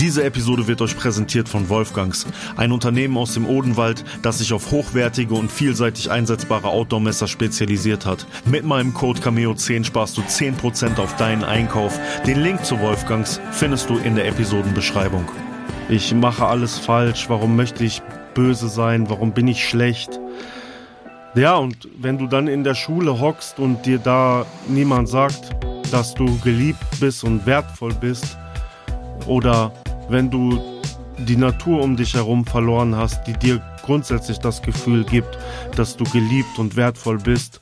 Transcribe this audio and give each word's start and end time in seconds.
Diese 0.00 0.24
Episode 0.24 0.66
wird 0.66 0.82
euch 0.82 0.96
präsentiert 0.96 1.48
von 1.48 1.68
Wolfgangs, 1.68 2.26
ein 2.56 2.72
Unternehmen 2.72 3.16
aus 3.16 3.34
dem 3.34 3.46
Odenwald, 3.46 4.04
das 4.22 4.38
sich 4.38 4.52
auf 4.52 4.72
hochwertige 4.72 5.34
und 5.34 5.52
vielseitig 5.52 6.10
einsetzbare 6.10 6.66
Outdoor-Messer 6.66 7.28
spezialisiert 7.28 8.04
hat. 8.04 8.26
Mit 8.44 8.64
meinem 8.64 8.92
Code 8.92 9.20
Cameo10 9.20 9.84
sparst 9.84 10.16
du 10.16 10.22
10% 10.22 10.98
auf 10.98 11.14
deinen 11.14 11.44
Einkauf. 11.44 11.96
Den 12.26 12.40
Link 12.42 12.64
zu 12.64 12.80
Wolfgangs 12.80 13.40
findest 13.52 13.88
du 13.88 13.98
in 13.98 14.16
der 14.16 14.26
Episodenbeschreibung. 14.26 15.26
Ich 15.88 16.12
mache 16.12 16.44
alles 16.44 16.76
falsch, 16.76 17.26
warum 17.28 17.54
möchte 17.54 17.84
ich 17.84 18.02
böse 18.34 18.68
sein, 18.68 19.08
warum 19.08 19.32
bin 19.32 19.46
ich 19.46 19.68
schlecht? 19.68 20.18
Ja, 21.36 21.54
und 21.54 21.88
wenn 21.98 22.18
du 22.18 22.26
dann 22.26 22.48
in 22.48 22.64
der 22.64 22.74
Schule 22.74 23.20
hockst 23.20 23.60
und 23.60 23.86
dir 23.86 23.98
da 23.98 24.44
niemand 24.66 25.08
sagt, 25.08 25.54
dass 25.92 26.14
du 26.14 26.36
geliebt 26.40 26.82
bist 26.98 27.22
und 27.22 27.46
wertvoll 27.46 27.94
bist, 27.94 28.36
oder 29.26 29.72
wenn 30.08 30.30
du 30.30 30.60
die 31.18 31.36
Natur 31.36 31.82
um 31.82 31.96
dich 31.96 32.14
herum 32.14 32.44
verloren 32.44 32.96
hast, 32.96 33.24
die 33.26 33.34
dir 33.34 33.60
grundsätzlich 33.82 34.38
das 34.38 34.62
Gefühl 34.62 35.04
gibt, 35.04 35.38
dass 35.76 35.96
du 35.96 36.04
geliebt 36.04 36.58
und 36.58 36.76
wertvoll 36.76 37.18
bist, 37.18 37.60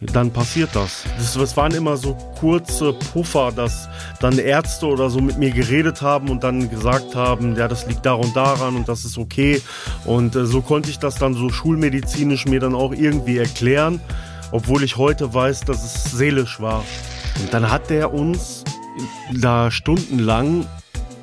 dann 0.00 0.30
passiert 0.30 0.70
das. 0.74 1.04
Es 1.18 1.56
waren 1.56 1.74
immer 1.74 1.96
so 1.96 2.14
kurze 2.38 2.92
Puffer, 2.92 3.50
dass 3.50 3.88
dann 4.20 4.38
Ärzte 4.38 4.86
oder 4.86 5.10
so 5.10 5.20
mit 5.20 5.38
mir 5.38 5.50
geredet 5.50 6.02
haben 6.02 6.30
und 6.30 6.44
dann 6.44 6.70
gesagt 6.70 7.16
haben, 7.16 7.56
ja, 7.56 7.66
das 7.66 7.86
liegt 7.86 8.06
da 8.06 8.12
und 8.12 8.36
daran 8.36 8.76
und 8.76 8.88
das 8.88 9.04
ist 9.04 9.18
okay. 9.18 9.60
Und 10.04 10.36
äh, 10.36 10.46
so 10.46 10.62
konnte 10.62 10.90
ich 10.90 11.00
das 11.00 11.16
dann 11.16 11.34
so 11.34 11.50
schulmedizinisch 11.50 12.46
mir 12.46 12.60
dann 12.60 12.76
auch 12.76 12.92
irgendwie 12.92 13.38
erklären, 13.38 14.00
obwohl 14.52 14.84
ich 14.84 14.96
heute 14.96 15.34
weiß, 15.34 15.62
dass 15.62 15.84
es 15.84 16.12
seelisch 16.12 16.60
war. 16.60 16.84
Und 17.40 17.52
dann 17.52 17.70
hat 17.70 17.90
der 17.90 18.14
uns 18.14 18.62
da 19.34 19.70
stundenlang 19.72 20.64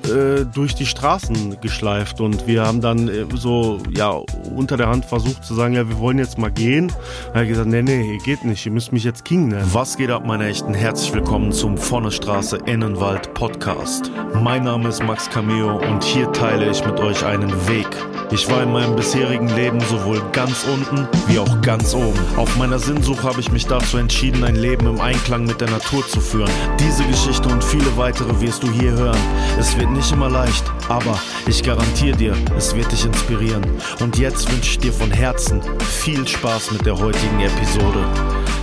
äh, 0.10 0.46
durch 0.46 0.76
die 0.76 0.86
Straßen 0.86 1.60
geschleift 1.62 2.22
und 2.22 2.48
wir 2.48 2.66
haben 2.66 2.82
dann 2.82 3.08
äh, 3.08 3.26
so 3.36 3.80
ja 3.96 4.22
unter 4.56 4.78
der 4.78 4.88
Hand 4.88 5.06
versucht 5.06 5.44
zu 5.44 5.54
sagen, 5.54 5.74
ja, 5.74 5.88
wir 5.88 6.00
wollen 6.00 6.18
jetzt 6.18 6.38
mal 6.38 6.52
gehen. 6.52 6.92
Er 7.34 7.42
hat 7.42 7.48
gesagt, 7.48 7.68
nee, 7.70 7.82
nee, 7.82 8.18
geht 8.24 8.44
nicht, 8.44 8.66
ihr 8.66 8.72
müsst 8.72 8.92
mich 8.92 9.04
jetzt 9.04 9.26
King 9.26 9.50
nennen. 9.50 9.70
Was 9.74 9.98
geht 9.98 10.12
ab, 10.12 10.26
meine 10.26 10.48
Echten? 10.48 10.74
Herzlich 10.74 11.14
willkommen 11.14 11.52
zum 11.52 11.78
Vornestraße 11.78 12.58
Innenwald 12.66 13.34
Podcast. 13.34 14.12
Mein 14.42 14.64
Name 14.64 14.90
ist 14.90 15.04
Max 15.04 15.30
Cameo 15.30 15.78
und 15.78 16.04
hier 16.04 16.32
teile 16.32 16.70
ich 16.70 16.86
mit 16.86 17.00
euch 17.00 17.26
einen 17.26 17.52
Weg. 17.68 17.88
Ich 18.32 18.50
war 18.50 18.64
in 18.64 18.72
meinem 18.72 18.96
bisherigen 18.96 19.48
Leben 19.56 19.80
sowohl 19.82 20.22
ganz 20.32 20.66
unten 20.66 21.08
wie 21.28 21.40
auch 21.40 21.62
ganz 21.62 21.94
oben. 21.94 22.20
Auf 22.38 22.58
meiner 22.58 22.80
Sinnsuche 22.80 23.24
habe 23.24 23.40
ich 23.40 23.52
mich 23.52 23.68
dazu 23.68 23.98
entschieden, 23.98 24.44
ein 24.44 24.56
Leben 24.56 24.88
im 24.88 25.00
Einklang 25.00 25.46
mit 25.46 25.62
der 25.62 25.70
Natur 25.70 26.06
zu 26.08 26.20
führen. 26.20 26.50
Diese 26.80 27.04
Geschichte 27.06 27.48
und 27.50 27.64
viele 27.64 27.96
weitere 27.98 28.42
wirst 28.42 28.64
du 28.64 28.72
hier 28.72 28.92
hören. 28.92 29.20
Es 29.60 29.78
wird 29.78 29.95
nicht 29.96 30.12
immer 30.12 30.30
leicht, 30.30 30.66
aber 30.90 31.18
ich 31.48 31.64
garantiere 31.64 32.18
dir, 32.18 32.38
es 32.58 32.76
wird 32.76 32.92
dich 32.92 33.06
inspirieren. 33.06 33.64
Und 34.02 34.18
jetzt 34.18 34.52
wünsche 34.52 34.72
ich 34.72 34.78
dir 34.78 34.92
von 34.92 35.10
Herzen 35.10 35.62
viel 35.80 36.28
Spaß 36.28 36.72
mit 36.72 36.86
der 36.86 36.98
heutigen 36.98 37.40
Episode. 37.40 38.06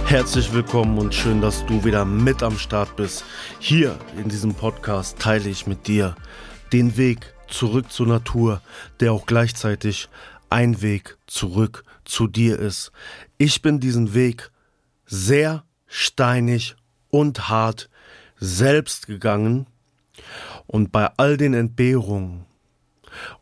Herzlich 0.04 0.52
willkommen 0.52 0.98
und 0.98 1.14
schön, 1.14 1.40
dass 1.40 1.64
du 1.64 1.84
wieder 1.84 2.04
mit 2.04 2.42
am 2.42 2.58
Start 2.58 2.96
bist. 2.96 3.24
Hier 3.58 3.98
in 4.18 4.28
diesem 4.28 4.54
Podcast 4.54 5.18
teile 5.18 5.48
ich 5.48 5.66
mit 5.66 5.86
dir 5.86 6.14
den 6.70 6.98
Weg 6.98 7.32
zurück 7.48 7.90
zur 7.90 8.08
Natur, 8.08 8.60
der 9.00 9.12
auch 9.12 9.24
gleichzeitig 9.24 10.10
ein 10.50 10.82
Weg 10.82 11.16
zurück 11.26 11.84
zu 12.04 12.26
dir 12.26 12.58
ist. 12.58 12.92
Ich 13.38 13.62
bin 13.62 13.80
diesen 13.80 14.12
Weg 14.12 14.50
sehr 15.06 15.64
steinig 15.86 16.76
und 17.08 17.48
hart 17.48 17.88
selbst 18.38 19.06
gegangen 19.06 19.66
und 20.66 20.92
bei 20.92 21.10
all 21.16 21.36
den 21.36 21.54
Entbehrungen 21.54 22.44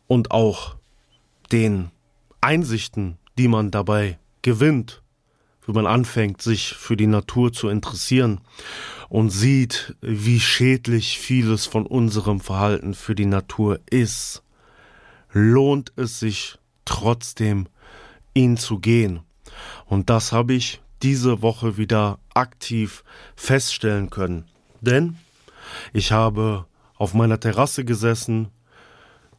und 0.07 0.31
auch 0.31 0.75
den 1.51 1.91
Einsichten, 2.41 3.17
die 3.37 3.47
man 3.47 3.71
dabei 3.71 4.17
gewinnt, 4.41 5.01
wie 5.65 5.73
man 5.73 5.85
anfängt, 5.85 6.41
sich 6.41 6.73
für 6.73 6.97
die 6.97 7.07
Natur 7.07 7.53
zu 7.53 7.69
interessieren 7.69 8.41
und 9.09 9.29
sieht, 9.29 9.95
wie 10.01 10.39
schädlich 10.39 11.19
vieles 11.19 11.65
von 11.65 11.85
unserem 11.85 12.39
Verhalten 12.39 12.93
für 12.93 13.15
die 13.15 13.25
Natur 13.25 13.79
ist, 13.89 14.43
lohnt 15.31 15.93
es 15.95 16.19
sich 16.19 16.57
trotzdem, 16.85 17.67
ihn 18.33 18.57
zu 18.57 18.79
gehen. 18.79 19.21
Und 19.85 20.09
das 20.09 20.31
habe 20.31 20.53
ich 20.53 20.81
diese 21.03 21.41
Woche 21.41 21.77
wieder 21.77 22.19
aktiv 22.33 23.03
feststellen 23.35 24.09
können. 24.09 24.45
Denn 24.81 25.17
ich 25.93 26.11
habe 26.11 26.65
auf 27.01 27.15
meiner 27.15 27.39
Terrasse 27.39 27.83
gesessen, 27.83 28.49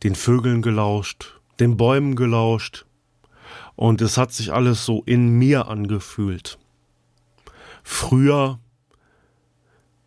den 0.02 0.16
Vögeln 0.16 0.62
gelauscht, 0.62 1.40
den 1.60 1.76
Bäumen 1.76 2.16
gelauscht, 2.16 2.86
und 3.76 4.00
es 4.00 4.18
hat 4.18 4.32
sich 4.32 4.52
alles 4.52 4.84
so 4.84 5.04
in 5.06 5.38
mir 5.38 5.68
angefühlt. 5.68 6.58
Früher 7.84 8.58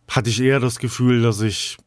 hatte 0.06 0.28
ich 0.28 0.42
eher 0.42 0.60
das 0.60 0.78
Gefühl, 0.78 1.22
dass 1.22 1.40
ich 1.40 1.78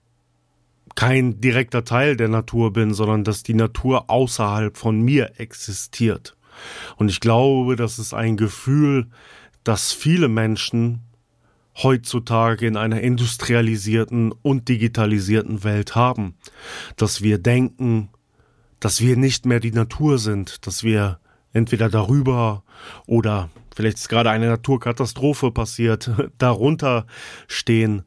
kein 0.96 1.40
direkter 1.40 1.86
Teil 1.86 2.18
der 2.18 2.30
Natur 2.30 2.74
bin, 2.74 2.96
sondern 2.96 3.24
dass 3.24 3.44
die 3.44 3.54
Natur 3.54 4.10
außerhalb 4.10 4.76
von 4.76 5.00
mir 5.00 5.40
existiert. 5.40 6.36
Und 6.98 7.10
ich 7.10 7.20
glaube, 7.20 7.76
das 7.76 8.00
ist 8.00 8.16
ein 8.16 8.38
Gefühl, 8.38 9.08
das 9.64 9.94
viele 9.94 10.30
Menschen 10.30 11.02
heutzutage 11.84 12.68
in 12.68 12.78
einer 12.78 13.02
industrialisierten 13.02 14.32
und 14.32 14.68
digitalisierten 14.68 15.64
Welt 15.64 15.96
haben, 15.96 16.36
dass 16.98 17.22
wir 17.22 17.38
denken, 17.38 18.10
dass 18.80 19.02
wir 19.02 19.18
nicht 19.18 19.46
mehr 19.46 19.60
die 19.60 19.72
Natur 19.72 20.18
sind, 20.18 20.66
dass 20.68 20.84
wir 20.84 21.20
entweder 21.54 21.90
darüber 21.90 22.64
oder 23.06 23.50
vielleicht 23.76 23.98
ist 23.98 24.10
gerade 24.10 24.30
eine 24.30 24.48
Naturkatastrophe 24.48 25.52
passiert, 25.52 26.12
darunter 26.38 27.06
stehen. 27.48 28.04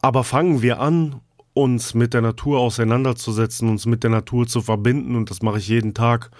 Aber 0.00 0.24
fangen 0.24 0.62
wir 0.62 0.80
an, 0.80 1.20
uns 1.54 1.94
mit 1.94 2.12
der 2.12 2.20
Natur 2.20 2.60
auseinanderzusetzen, 2.60 3.70
uns 3.70 3.86
mit 3.86 4.02
der 4.02 4.10
Natur 4.10 4.46
zu 4.46 4.60
verbinden 4.60 5.16
und 5.16 5.30
das 5.30 5.40
mache 5.40 5.58
ich 5.58 5.68
jeden 5.68 5.94
Tag, 5.94 6.30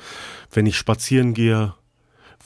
wenn 0.52 0.66
ich 0.66 0.76
spazieren 0.76 1.32
gehe, 1.32 1.72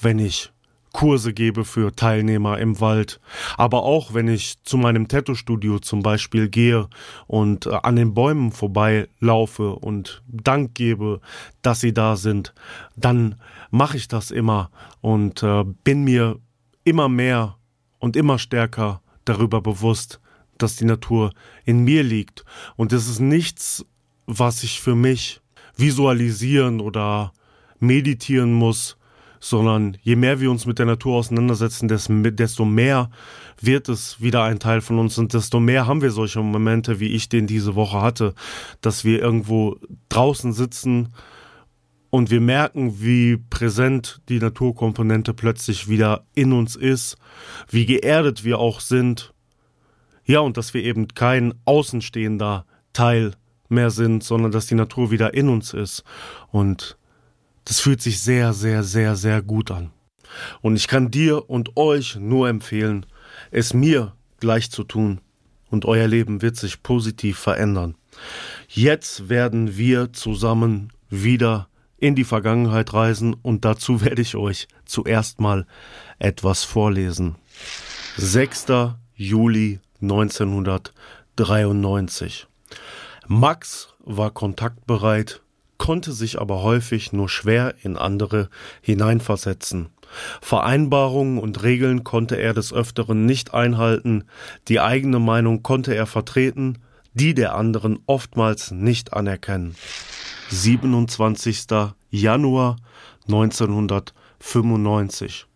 wenn 0.00 0.21
ich 0.21 0.53
Kurse 0.92 1.32
gebe 1.32 1.64
für 1.64 1.94
Teilnehmer 1.94 2.58
im 2.58 2.80
Wald, 2.80 3.20
aber 3.56 3.84
auch 3.84 4.12
wenn 4.14 4.28
ich 4.28 4.62
zu 4.64 4.76
meinem 4.76 5.08
Tattoo-Studio 5.08 5.78
zum 5.78 6.02
Beispiel 6.02 6.48
gehe 6.48 6.88
und 7.26 7.66
äh, 7.66 7.78
an 7.82 7.96
den 7.96 8.14
Bäumen 8.14 8.52
vorbeilaufe 8.52 9.74
und 9.76 10.22
Dank 10.26 10.74
gebe, 10.74 11.20
dass 11.62 11.80
sie 11.80 11.94
da 11.94 12.16
sind, 12.16 12.54
dann 12.96 13.36
mache 13.70 13.96
ich 13.96 14.08
das 14.08 14.30
immer 14.30 14.70
und 15.00 15.42
äh, 15.42 15.64
bin 15.84 16.04
mir 16.04 16.38
immer 16.84 17.08
mehr 17.08 17.56
und 17.98 18.16
immer 18.16 18.38
stärker 18.38 19.00
darüber 19.24 19.60
bewusst, 19.60 20.20
dass 20.58 20.76
die 20.76 20.84
Natur 20.84 21.32
in 21.64 21.84
mir 21.84 22.02
liegt. 22.02 22.44
Und 22.76 22.92
es 22.92 23.08
ist 23.08 23.20
nichts, 23.20 23.84
was 24.26 24.62
ich 24.62 24.80
für 24.80 24.94
mich 24.94 25.40
visualisieren 25.76 26.80
oder 26.80 27.32
meditieren 27.78 28.52
muss, 28.52 28.96
sondern 29.40 29.96
je 30.02 30.16
mehr 30.16 30.38
wir 30.40 30.50
uns 30.50 30.66
mit 30.66 30.78
der 30.78 30.86
Natur 30.86 31.16
auseinandersetzen, 31.16 31.88
desto 31.88 32.64
mehr 32.64 33.10
wird 33.60 33.88
es 33.88 34.20
wieder 34.20 34.44
ein 34.44 34.58
Teil 34.58 34.82
von 34.82 34.98
uns 34.98 35.18
und 35.18 35.32
desto 35.32 35.58
mehr 35.58 35.86
haben 35.86 36.02
wir 36.02 36.10
solche 36.10 36.40
Momente, 36.40 37.00
wie 37.00 37.08
ich 37.08 37.28
den 37.28 37.46
diese 37.46 37.74
Woche 37.74 38.00
hatte, 38.00 38.34
dass 38.82 39.04
wir 39.04 39.20
irgendwo 39.20 39.78
draußen 40.10 40.52
sitzen 40.52 41.08
und 42.10 42.30
wir 42.30 42.40
merken, 42.40 43.00
wie 43.00 43.36
präsent 43.36 44.20
die 44.28 44.40
Naturkomponente 44.40 45.32
plötzlich 45.32 45.88
wieder 45.88 46.24
in 46.34 46.52
uns 46.52 46.76
ist, 46.76 47.16
wie 47.70 47.86
geerdet 47.86 48.44
wir 48.44 48.58
auch 48.58 48.80
sind. 48.80 49.32
Ja, 50.24 50.40
und 50.40 50.56
dass 50.56 50.74
wir 50.74 50.84
eben 50.84 51.08
kein 51.08 51.54
außenstehender 51.64 52.66
Teil 52.92 53.34
mehr 53.68 53.90
sind, 53.90 54.24
sondern 54.24 54.50
dass 54.50 54.66
die 54.66 54.74
Natur 54.74 55.10
wieder 55.10 55.34
in 55.34 55.48
uns 55.48 55.72
ist. 55.72 56.04
Und 56.50 56.98
das 57.64 57.80
fühlt 57.80 58.02
sich 58.02 58.20
sehr, 58.20 58.52
sehr, 58.52 58.82
sehr, 58.82 59.16
sehr 59.16 59.40
gut 59.42 59.70
an. 59.70 59.90
Und 60.60 60.76
ich 60.76 60.86
kann 60.88 61.10
dir 61.10 61.48
und 61.50 61.76
euch 61.76 62.16
nur 62.16 62.48
empfehlen, 62.48 63.06
es 63.50 63.74
mir 63.74 64.14
gleich 64.38 64.70
zu 64.70 64.84
tun. 64.84 65.20
Und 65.70 65.84
euer 65.84 66.08
Leben 66.08 66.40
wird 66.42 66.56
sich 66.56 66.82
positiv 66.82 67.38
verändern. 67.38 67.94
Jetzt 68.68 69.28
werden 69.28 69.76
wir 69.76 70.12
zusammen 70.12 70.92
wieder 71.08 71.68
in 71.96 72.16
die 72.16 72.24
Vergangenheit 72.24 72.92
reisen 72.92 73.34
und 73.34 73.64
dazu 73.64 74.02
werde 74.02 74.22
ich 74.22 74.34
euch 74.34 74.66
zuerst 74.84 75.40
mal 75.40 75.64
etwas 76.18 76.64
vorlesen. 76.64 77.36
6. 78.16 78.66
Juli 79.14 79.78
1993. 80.00 82.48
Max 83.28 83.94
war 84.00 84.30
kontaktbereit, 84.30 85.42
konnte 85.81 86.12
sich 86.12 86.38
aber 86.38 86.62
häufig 86.62 87.12
nur 87.15 87.31
schwer 87.31 87.75
in 87.82 87.97
andere 87.97 88.50
hineinversetzen. 88.82 89.88
Vereinbarungen 90.43 91.38
und 91.38 91.62
Regeln 91.62 92.05
konnte 92.05 92.37
er 92.37 92.53
des 92.53 92.71
Öfteren 92.73 93.25
nicht 93.25 93.55
einhalten, 93.55 94.25
die 94.69 94.79
eigene 94.79 95.19
Meinung 95.19 95.62
konnte 95.62 95.94
er 95.94 96.05
vertreten, 96.05 96.77
die 97.15 97.32
der 97.32 97.55
anderen 97.55 97.99
oftmals 98.06 98.73
nicht 98.73 99.15
anerkennen. 99.15 99.75
27. 100.50 101.65
Januar 102.11 102.77
1995. 103.27 105.47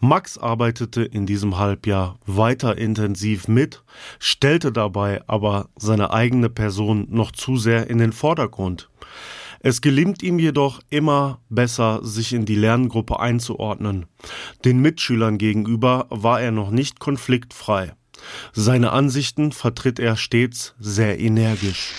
Max 0.00 0.38
arbeitete 0.38 1.02
in 1.02 1.26
diesem 1.26 1.58
Halbjahr 1.58 2.18
weiter 2.24 2.78
intensiv 2.78 3.46
mit, 3.46 3.82
stellte 4.18 4.72
dabei 4.72 5.20
aber 5.26 5.68
seine 5.76 6.12
eigene 6.12 6.48
Person 6.48 7.08
noch 7.10 7.32
zu 7.32 7.58
sehr 7.58 7.90
in 7.90 7.98
den 7.98 8.12
Vordergrund. 8.12 8.88
Es 9.60 9.80
gelingt 9.80 10.22
ihm 10.22 10.38
jedoch 10.38 10.80
immer 10.90 11.40
besser, 11.48 12.00
sich 12.04 12.32
in 12.32 12.44
die 12.44 12.56
Lerngruppe 12.56 13.20
einzuordnen. 13.20 14.06
Den 14.64 14.80
Mitschülern 14.80 15.38
gegenüber 15.38 16.06
war 16.10 16.40
er 16.40 16.50
noch 16.50 16.70
nicht 16.70 17.00
konfliktfrei. 17.00 17.94
Seine 18.52 18.92
Ansichten 18.92 19.52
vertritt 19.52 19.98
er 19.98 20.16
stets 20.16 20.74
sehr 20.78 21.18
energisch. 21.18 21.92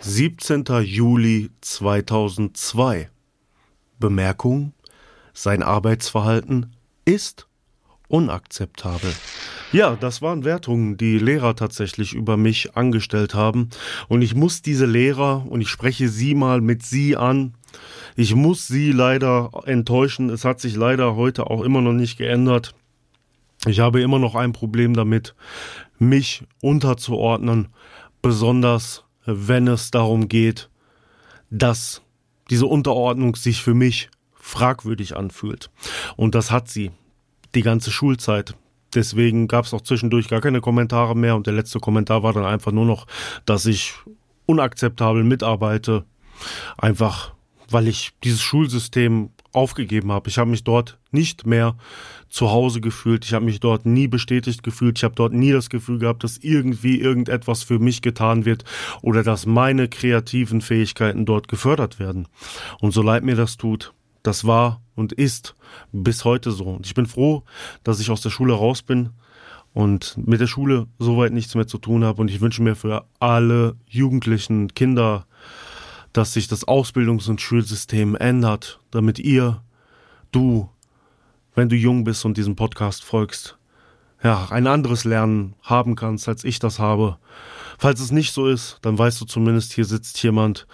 17. 0.00 0.64
Juli 0.82 1.50
2002 1.60 3.08
Bemerkung 3.98 4.72
Sein 5.32 5.62
Arbeitsverhalten 5.62 6.74
ist 7.04 7.46
unakzeptabel. 8.08 9.14
Ja, 9.72 9.96
das 9.96 10.20
waren 10.20 10.44
Wertungen, 10.44 10.98
die 10.98 11.18
Lehrer 11.18 11.56
tatsächlich 11.56 12.12
über 12.12 12.36
mich 12.36 12.76
angestellt 12.76 13.34
haben. 13.34 13.70
Und 14.06 14.20
ich 14.20 14.34
muss 14.34 14.60
diese 14.60 14.84
Lehrer, 14.84 15.46
und 15.48 15.62
ich 15.62 15.70
spreche 15.70 16.08
sie 16.08 16.34
mal 16.34 16.60
mit 16.60 16.82
sie 16.82 17.16
an, 17.16 17.54
ich 18.14 18.34
muss 18.34 18.66
sie 18.66 18.92
leider 18.92 19.50
enttäuschen. 19.64 20.28
Es 20.28 20.44
hat 20.44 20.60
sich 20.60 20.76
leider 20.76 21.16
heute 21.16 21.48
auch 21.48 21.62
immer 21.62 21.80
noch 21.80 21.94
nicht 21.94 22.18
geändert. 22.18 22.74
Ich 23.66 23.80
habe 23.80 24.02
immer 24.02 24.18
noch 24.18 24.34
ein 24.34 24.52
Problem 24.52 24.92
damit, 24.92 25.34
mich 25.98 26.44
unterzuordnen, 26.60 27.68
besonders 28.20 29.04
wenn 29.24 29.68
es 29.68 29.90
darum 29.90 30.28
geht, 30.28 30.68
dass 31.48 32.02
diese 32.50 32.66
Unterordnung 32.66 33.36
sich 33.36 33.62
für 33.62 33.72
mich 33.72 34.10
fragwürdig 34.34 35.16
anfühlt. 35.16 35.70
Und 36.16 36.34
das 36.34 36.50
hat 36.50 36.68
sie 36.68 36.90
die 37.54 37.62
ganze 37.62 37.90
Schulzeit. 37.90 38.54
Deswegen 38.94 39.48
gab 39.48 39.64
es 39.64 39.74
auch 39.74 39.80
zwischendurch 39.80 40.28
gar 40.28 40.40
keine 40.40 40.60
Kommentare 40.60 41.16
mehr 41.16 41.36
und 41.36 41.46
der 41.46 41.54
letzte 41.54 41.80
Kommentar 41.80 42.22
war 42.22 42.32
dann 42.32 42.44
einfach 42.44 42.72
nur 42.72 42.84
noch, 42.84 43.06
dass 43.46 43.66
ich 43.66 43.94
unakzeptabel 44.46 45.24
mitarbeite, 45.24 46.04
einfach 46.76 47.32
weil 47.70 47.88
ich 47.88 48.12
dieses 48.22 48.42
Schulsystem 48.42 49.30
aufgegeben 49.52 50.12
habe. 50.12 50.28
Ich 50.28 50.38
habe 50.38 50.50
mich 50.50 50.64
dort 50.64 50.98
nicht 51.10 51.46
mehr 51.46 51.76
zu 52.28 52.50
Hause 52.50 52.80
gefühlt. 52.80 53.24
Ich 53.24 53.34
habe 53.34 53.44
mich 53.44 53.60
dort 53.60 53.86
nie 53.86 54.08
bestätigt 54.08 54.62
gefühlt. 54.62 54.98
Ich 54.98 55.04
habe 55.04 55.14
dort 55.14 55.32
nie 55.32 55.52
das 55.52 55.70
Gefühl 55.70 55.98
gehabt, 55.98 56.24
dass 56.24 56.38
irgendwie 56.38 57.00
irgendetwas 57.00 57.62
für 57.62 57.78
mich 57.78 58.02
getan 58.02 58.44
wird 58.44 58.64
oder 59.02 59.22
dass 59.22 59.46
meine 59.46 59.88
kreativen 59.88 60.60
Fähigkeiten 60.60 61.26
dort 61.26 61.48
gefördert 61.48 61.98
werden. 61.98 62.28
Und 62.80 62.92
so 62.92 63.02
leid 63.02 63.24
mir 63.24 63.36
das 63.36 63.56
tut, 63.56 63.92
das 64.22 64.46
war 64.46 64.81
und 64.94 65.12
ist 65.12 65.54
bis 65.92 66.24
heute 66.24 66.52
so. 66.52 66.64
Und 66.64 66.86
ich 66.86 66.94
bin 66.94 67.06
froh, 67.06 67.42
dass 67.84 68.00
ich 68.00 68.10
aus 68.10 68.20
der 68.20 68.30
Schule 68.30 68.54
raus 68.54 68.82
bin 68.82 69.10
und 69.74 70.16
mit 70.16 70.40
der 70.40 70.46
Schule 70.46 70.86
soweit 70.98 71.32
nichts 71.32 71.54
mehr 71.54 71.66
zu 71.66 71.78
tun 71.78 72.04
habe. 72.04 72.20
Und 72.20 72.30
ich 72.30 72.40
wünsche 72.40 72.62
mir 72.62 72.76
für 72.76 73.06
alle 73.18 73.76
jugendlichen 73.86 74.74
Kinder, 74.74 75.26
dass 76.12 76.34
sich 76.34 76.48
das 76.48 76.66
Ausbildungs- 76.66 77.28
und 77.28 77.40
Schulsystem 77.40 78.16
ändert, 78.16 78.80
damit 78.90 79.18
ihr, 79.18 79.62
du, 80.30 80.68
wenn 81.54 81.68
du 81.68 81.76
jung 81.76 82.04
bist 82.04 82.24
und 82.24 82.36
diesem 82.36 82.56
Podcast 82.56 83.02
folgst, 83.02 83.56
ja, 84.22 84.48
ein 84.50 84.66
anderes 84.66 85.04
Lernen 85.04 85.54
haben 85.62 85.96
kannst, 85.96 86.28
als 86.28 86.44
ich 86.44 86.58
das 86.58 86.78
habe. 86.78 87.18
Falls 87.78 87.98
es 88.00 88.12
nicht 88.12 88.32
so 88.32 88.46
ist, 88.46 88.78
dann 88.82 88.96
weißt 88.96 89.20
du 89.20 89.24
zumindest, 89.24 89.72
hier 89.72 89.84
sitzt 89.84 90.22
jemand, 90.22 90.66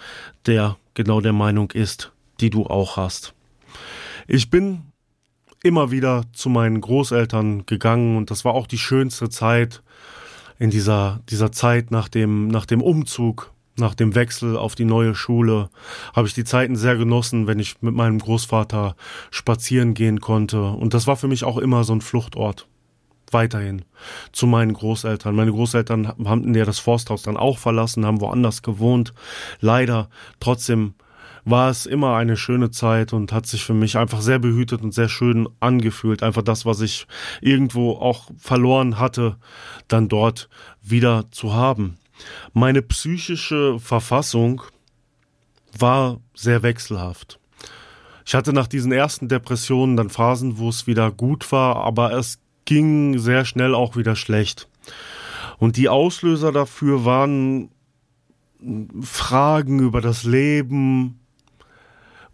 der 0.45 0.77
genau 0.93 1.21
der 1.21 1.33
Meinung 1.33 1.71
ist, 1.71 2.11
die 2.41 2.51
du 2.51 2.65
auch 2.65 2.97
hast. 2.97 3.33
Ich 4.31 4.51
bin 4.51 4.83
immer 5.63 5.89
wieder 5.89 6.23
zu 6.33 6.49
meinen 6.49 6.81
Großeltern 6.81 7.65
gegangen 7.65 8.15
und 8.15 8.29
das 8.29 8.45
war 8.45 8.53
auch 8.53 8.67
die 8.67 8.77
schönste 8.77 9.29
Zeit 9.29 9.81
in 10.59 10.69
dieser, 10.69 11.21
dieser 11.31 11.51
Zeit 11.51 11.89
nach 11.89 12.09
dem, 12.09 12.47
nach 12.47 12.67
dem 12.67 12.83
Umzug, 12.83 13.51
nach 13.77 13.95
dem 13.95 14.13
Wechsel 14.13 14.55
auf 14.55 14.75
die 14.75 14.85
neue 14.85 15.15
Schule, 15.15 15.71
habe 16.13 16.27
ich 16.27 16.35
die 16.35 16.43
Zeiten 16.43 16.75
sehr 16.75 16.95
genossen, 16.95 17.47
wenn 17.47 17.57
ich 17.57 17.81
mit 17.81 17.95
meinem 17.95 18.19
Großvater 18.19 18.95
spazieren 19.31 19.95
gehen 19.95 20.21
konnte. 20.21 20.61
Und 20.61 20.93
das 20.93 21.07
war 21.07 21.15
für 21.15 21.27
mich 21.27 21.43
auch 21.43 21.57
immer 21.57 21.83
so 21.83 21.93
ein 21.93 22.01
Fluchtort. 22.01 22.67
Weiterhin 23.31 23.83
zu 24.31 24.45
meinen 24.45 24.73
Großeltern. 24.73 25.35
Meine 25.35 25.51
Großeltern 25.51 26.07
haben 26.07 26.53
ja 26.53 26.65
das 26.65 26.77
Forsthaus 26.77 27.23
dann 27.23 27.35
auch 27.35 27.57
verlassen, 27.57 28.05
haben 28.05 28.21
woanders 28.21 28.61
gewohnt. 28.61 29.11
Leider 29.59 30.07
trotzdem 30.39 30.93
war 31.49 31.69
es 31.69 31.85
immer 31.85 32.15
eine 32.15 32.37
schöne 32.37 32.71
Zeit 32.71 33.13
und 33.13 33.31
hat 33.31 33.45
sich 33.45 33.63
für 33.63 33.73
mich 33.73 33.97
einfach 33.97 34.21
sehr 34.21 34.39
behütet 34.39 34.81
und 34.81 34.93
sehr 34.93 35.09
schön 35.09 35.47
angefühlt. 35.59 36.23
Einfach 36.23 36.41
das, 36.41 36.65
was 36.65 36.81
ich 36.81 37.07
irgendwo 37.41 37.93
auch 37.93 38.29
verloren 38.37 38.99
hatte, 38.99 39.37
dann 39.87 40.07
dort 40.07 40.49
wieder 40.81 41.29
zu 41.31 41.53
haben. 41.53 41.97
Meine 42.53 42.81
psychische 42.81 43.79
Verfassung 43.79 44.61
war 45.77 46.19
sehr 46.33 46.63
wechselhaft. 46.63 47.39
Ich 48.25 48.35
hatte 48.35 48.53
nach 48.53 48.67
diesen 48.67 48.91
ersten 48.91 49.27
Depressionen 49.27 49.97
dann 49.97 50.09
Phasen, 50.09 50.57
wo 50.57 50.69
es 50.69 50.87
wieder 50.87 51.11
gut 51.11 51.51
war, 51.51 51.77
aber 51.77 52.13
es 52.13 52.39
ging 52.65 53.17
sehr 53.17 53.45
schnell 53.45 53.73
auch 53.73 53.95
wieder 53.95 54.15
schlecht. 54.15 54.69
Und 55.57 55.77
die 55.77 55.89
Auslöser 55.89 56.51
dafür 56.51 57.05
waren 57.05 57.71
Fragen 59.01 59.79
über 59.79 60.01
das 60.01 60.23
Leben, 60.23 61.18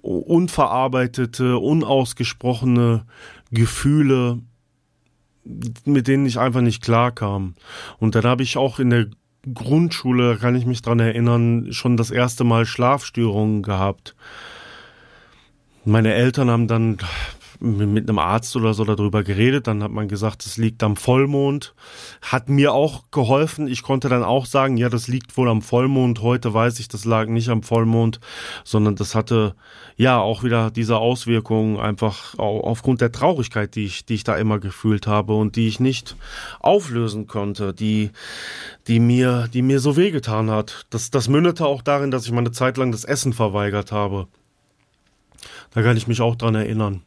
unverarbeitete, 0.06 1.58
unausgesprochene 1.58 3.06
Gefühle, 3.52 4.40
mit 5.86 6.08
denen 6.08 6.26
ich 6.26 6.40
einfach 6.40 6.62
nicht 6.62 6.84
klarkam. 6.84 7.56
Und 8.00 8.16
dann 8.16 8.24
habe 8.24 8.44
ich 8.44 8.58
auch 8.58 8.80
in 8.80 8.90
der 8.92 9.08
Grundschule, 9.54 10.38
kann 10.38 10.56
ich 10.56 10.66
mich 10.66 10.82
dran 10.82 11.00
erinnern, 11.00 11.72
schon 11.72 11.98
das 11.98 12.12
erste 12.12 12.44
Mal 12.44 12.66
Schlafstörungen 12.66 13.62
gehabt. 13.62 14.16
Meine 15.86 16.14
Eltern 16.14 16.50
haben 16.50 16.68
dann 16.68 16.98
mit 17.60 18.10
einem 18.10 18.20
Arzt 18.20 18.56
oder 18.56 18.74
so 18.74 18.84
darüber 18.84 19.24
geredet. 19.24 19.68
Dann 19.68 19.84
hat 19.84 19.92
man 19.92 20.08
gesagt, 20.08 20.46
es 20.46 20.58
liegt 20.58 20.84
am 20.84 20.96
Vollmond. 20.96 21.74
Hat 22.22 22.50
mir 22.50 22.74
auch 22.74 23.04
geholfen. 23.12 23.68
Ich 23.68 23.84
konnte 23.84 24.10
dann 24.10 24.24
auch 24.24 24.46
sagen, 24.46 24.78
ja, 24.78 24.90
das 24.90 25.08
liegt 25.08 25.36
wohl 25.38 25.50
am 25.50 25.62
Vollmond. 25.62 26.22
Heute 26.22 26.54
weiß 26.54 26.80
ich, 26.80 26.88
das 26.88 27.06
lag 27.06 27.28
nicht 27.28 27.50
am 27.50 27.64
Vollmond, 27.64 28.20
sondern 28.64 28.96
das 28.96 29.16
hatte 29.16 29.56
ja 29.98 30.20
auch 30.20 30.44
wieder 30.44 30.72
diese 30.72 30.98
Auswirkungen 30.98 31.80
einfach 31.80 32.38
aufgrund 32.38 33.02
der 33.02 33.12
Traurigkeit, 33.12 33.76
die 33.76 33.86
ich, 33.86 34.06
die 34.06 34.16
ich 34.16 34.24
da 34.24 34.36
immer 34.36 34.60
gefühlt 34.60 35.08
habe 35.08 35.36
und 35.36 35.56
die 35.56 35.68
ich 35.68 35.80
nicht 35.80 36.16
auflösen 36.60 37.28
konnte, 37.28 37.74
die, 37.74 38.12
die 38.88 39.00
mir, 39.00 39.48
die 39.54 39.62
mir 39.62 39.80
so 39.80 39.98
wehgetan 39.98 40.52
hat. 40.52 40.86
Das, 40.90 41.12
das 41.12 41.30
mündete 41.30 41.66
auch 41.66 41.82
darin, 41.82 42.12
dass 42.12 42.26
ich 42.26 42.32
meine 42.32 42.52
Zeit 42.52 42.78
lang 42.78 42.92
das 42.92 43.06
Essen 43.06 43.34
verweigert 43.34 43.92
habe. 43.92 44.28
Da 45.72 45.82
kann 45.82 45.98
ich 45.98 46.08
mich 46.08 46.22
auch 46.22 46.36
dran 46.36 46.56
erinnern 46.56 47.02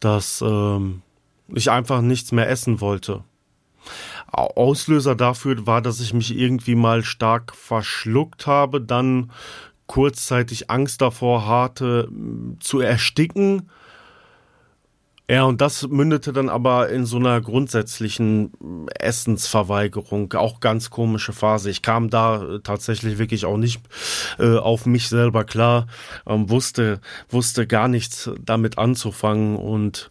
dass 0.00 0.42
ähm, 0.42 1.02
ich 1.48 1.70
einfach 1.70 2.00
nichts 2.00 2.32
mehr 2.32 2.48
essen 2.48 2.80
wollte. 2.80 3.24
Auslöser 4.32 5.14
dafür 5.14 5.66
war, 5.66 5.82
dass 5.82 6.00
ich 6.00 6.14
mich 6.14 6.36
irgendwie 6.36 6.74
mal 6.74 7.02
stark 7.02 7.54
verschluckt 7.54 8.46
habe, 8.46 8.80
dann 8.80 9.32
kurzzeitig 9.86 10.70
Angst 10.70 11.00
davor 11.00 11.48
hatte, 11.48 12.08
zu 12.60 12.80
ersticken 12.80 13.68
ja, 15.30 15.44
und 15.44 15.60
das 15.60 15.86
mündete 15.86 16.32
dann 16.32 16.48
aber 16.48 16.88
in 16.88 17.06
so 17.06 17.16
einer 17.16 17.40
grundsätzlichen 17.40 18.50
Essensverweigerung, 18.98 20.32
auch 20.32 20.58
ganz 20.58 20.90
komische 20.90 21.32
Phase. 21.32 21.70
Ich 21.70 21.82
kam 21.82 22.10
da 22.10 22.42
äh, 22.42 22.60
tatsächlich 22.64 23.18
wirklich 23.18 23.44
auch 23.44 23.56
nicht 23.56 23.80
äh, 24.40 24.56
auf 24.56 24.86
mich 24.86 25.08
selber 25.08 25.44
klar, 25.44 25.86
ähm, 26.26 26.50
wusste, 26.50 27.00
wusste 27.28 27.68
gar 27.68 27.86
nichts 27.86 28.28
damit 28.44 28.76
anzufangen 28.76 29.54
und 29.54 30.10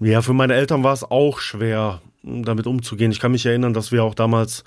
ja, 0.00 0.22
für 0.22 0.32
meine 0.32 0.54
Eltern 0.54 0.82
war 0.82 0.92
es 0.92 1.04
auch 1.04 1.38
schwer, 1.38 2.00
damit 2.44 2.66
umzugehen. 2.66 3.10
Ich 3.10 3.20
kann 3.20 3.32
mich 3.32 3.46
erinnern, 3.46 3.74
dass 3.74 3.92
wir 3.92 4.04
auch 4.04 4.14
damals 4.14 4.64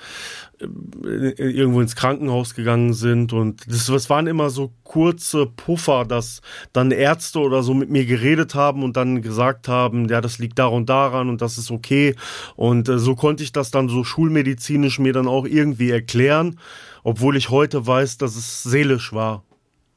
äh, 0.60 1.32
irgendwo 1.38 1.82
ins 1.82 1.96
Krankenhaus 1.96 2.54
gegangen 2.54 2.94
sind 2.94 3.34
und 3.34 3.62
das, 3.68 3.88
das 3.88 4.10
waren 4.10 4.28
immer 4.28 4.50
so 4.50 4.72
kurze 4.84 5.46
Puffer, 5.46 6.06
dass 6.06 6.42
dann 6.74 6.92
Ärzte 6.92 7.40
oder 7.40 7.64
so 7.64 7.74
mit 7.74 7.90
mir 7.90 8.06
geredet 8.06 8.56
haben 8.56 8.84
und 8.84 8.98
dann 8.98 9.22
gesagt 9.22 9.68
haben, 9.68 10.08
ja, 10.10 10.22
das 10.22 10.40
liegt 10.40 10.60
da 10.60 10.68
und 10.68 10.90
daran 10.90 11.30
und 11.30 11.42
das 11.42 11.58
ist 11.58 11.72
okay 11.72 12.16
und 12.56 12.90
äh, 12.90 13.00
so 13.00 13.16
konnte 13.16 13.44
ich 13.44 13.52
das 13.52 13.72
dann 13.72 13.90
so 13.90 14.04
schulmedizinisch 14.04 15.00
mir 15.00 15.14
dann 15.14 15.28
auch 15.28 15.46
irgendwie 15.46 15.92
erklären, 15.92 16.60
obwohl 17.04 17.38
ich 17.38 17.50
heute 17.50 17.86
weiß, 17.86 18.18
dass 18.18 18.36
es 18.36 18.64
seelisch 18.64 19.14
war. 19.14 19.44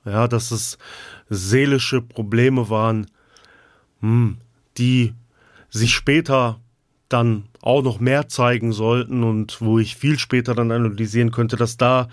Ja, 0.06 0.28
dass 0.28 0.50
es 0.50 0.76
seelische 1.30 2.02
Probleme 2.02 2.68
waren, 2.68 3.06
hm, 4.00 4.37
die 4.76 5.14
sich 5.71 5.94
später 5.94 6.61
dann 7.14 7.44
auch 7.62 7.83
noch 7.83 8.00
mehr 8.00 8.28
zeigen 8.28 8.73
sollten 8.73 9.23
und 9.23 9.61
wo 9.61 9.78
ich 9.78 9.94
viel 9.94 10.18
später 10.18 10.54
dann 10.54 10.73
analysieren 10.73 11.30
könnte, 11.30 11.56
dass 11.56 11.76
da 11.76 12.09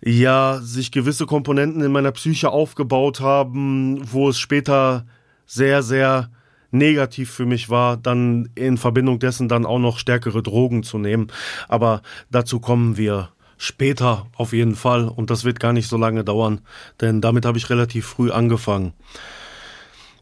ja 0.00 0.60
sich 0.62 0.90
gewisse 0.90 1.26
Komponenten 1.26 1.82
in 1.82 1.92
meiner 1.92 2.12
Psyche 2.12 2.48
aufgebaut 2.48 3.20
haben, 3.20 4.00
wo 4.10 4.30
es 4.30 4.38
später 4.38 5.06
sehr, 5.44 5.82
sehr 5.82 6.30
negativ 6.70 7.30
für 7.30 7.44
mich 7.44 7.68
war, 7.68 7.98
dann 7.98 8.48
in 8.54 8.78
Verbindung 8.78 9.18
dessen 9.18 9.48
dann 9.48 9.66
auch 9.66 9.78
noch 9.78 9.98
stärkere 9.98 10.42
Drogen 10.42 10.82
zu 10.82 10.98
nehmen. 10.98 11.28
Aber 11.68 12.00
dazu 12.30 12.60
kommen 12.60 12.96
wir 12.96 13.28
später 13.58 14.26
auf 14.36 14.54
jeden 14.54 14.74
Fall 14.74 15.06
und 15.08 15.28
das 15.30 15.44
wird 15.44 15.60
gar 15.60 15.74
nicht 15.74 15.88
so 15.88 15.98
lange 15.98 16.24
dauern, 16.24 16.60
denn 17.00 17.20
damit 17.20 17.44
habe 17.44 17.58
ich 17.58 17.68
relativ 17.68 18.06
früh 18.06 18.30
angefangen. 18.30 18.94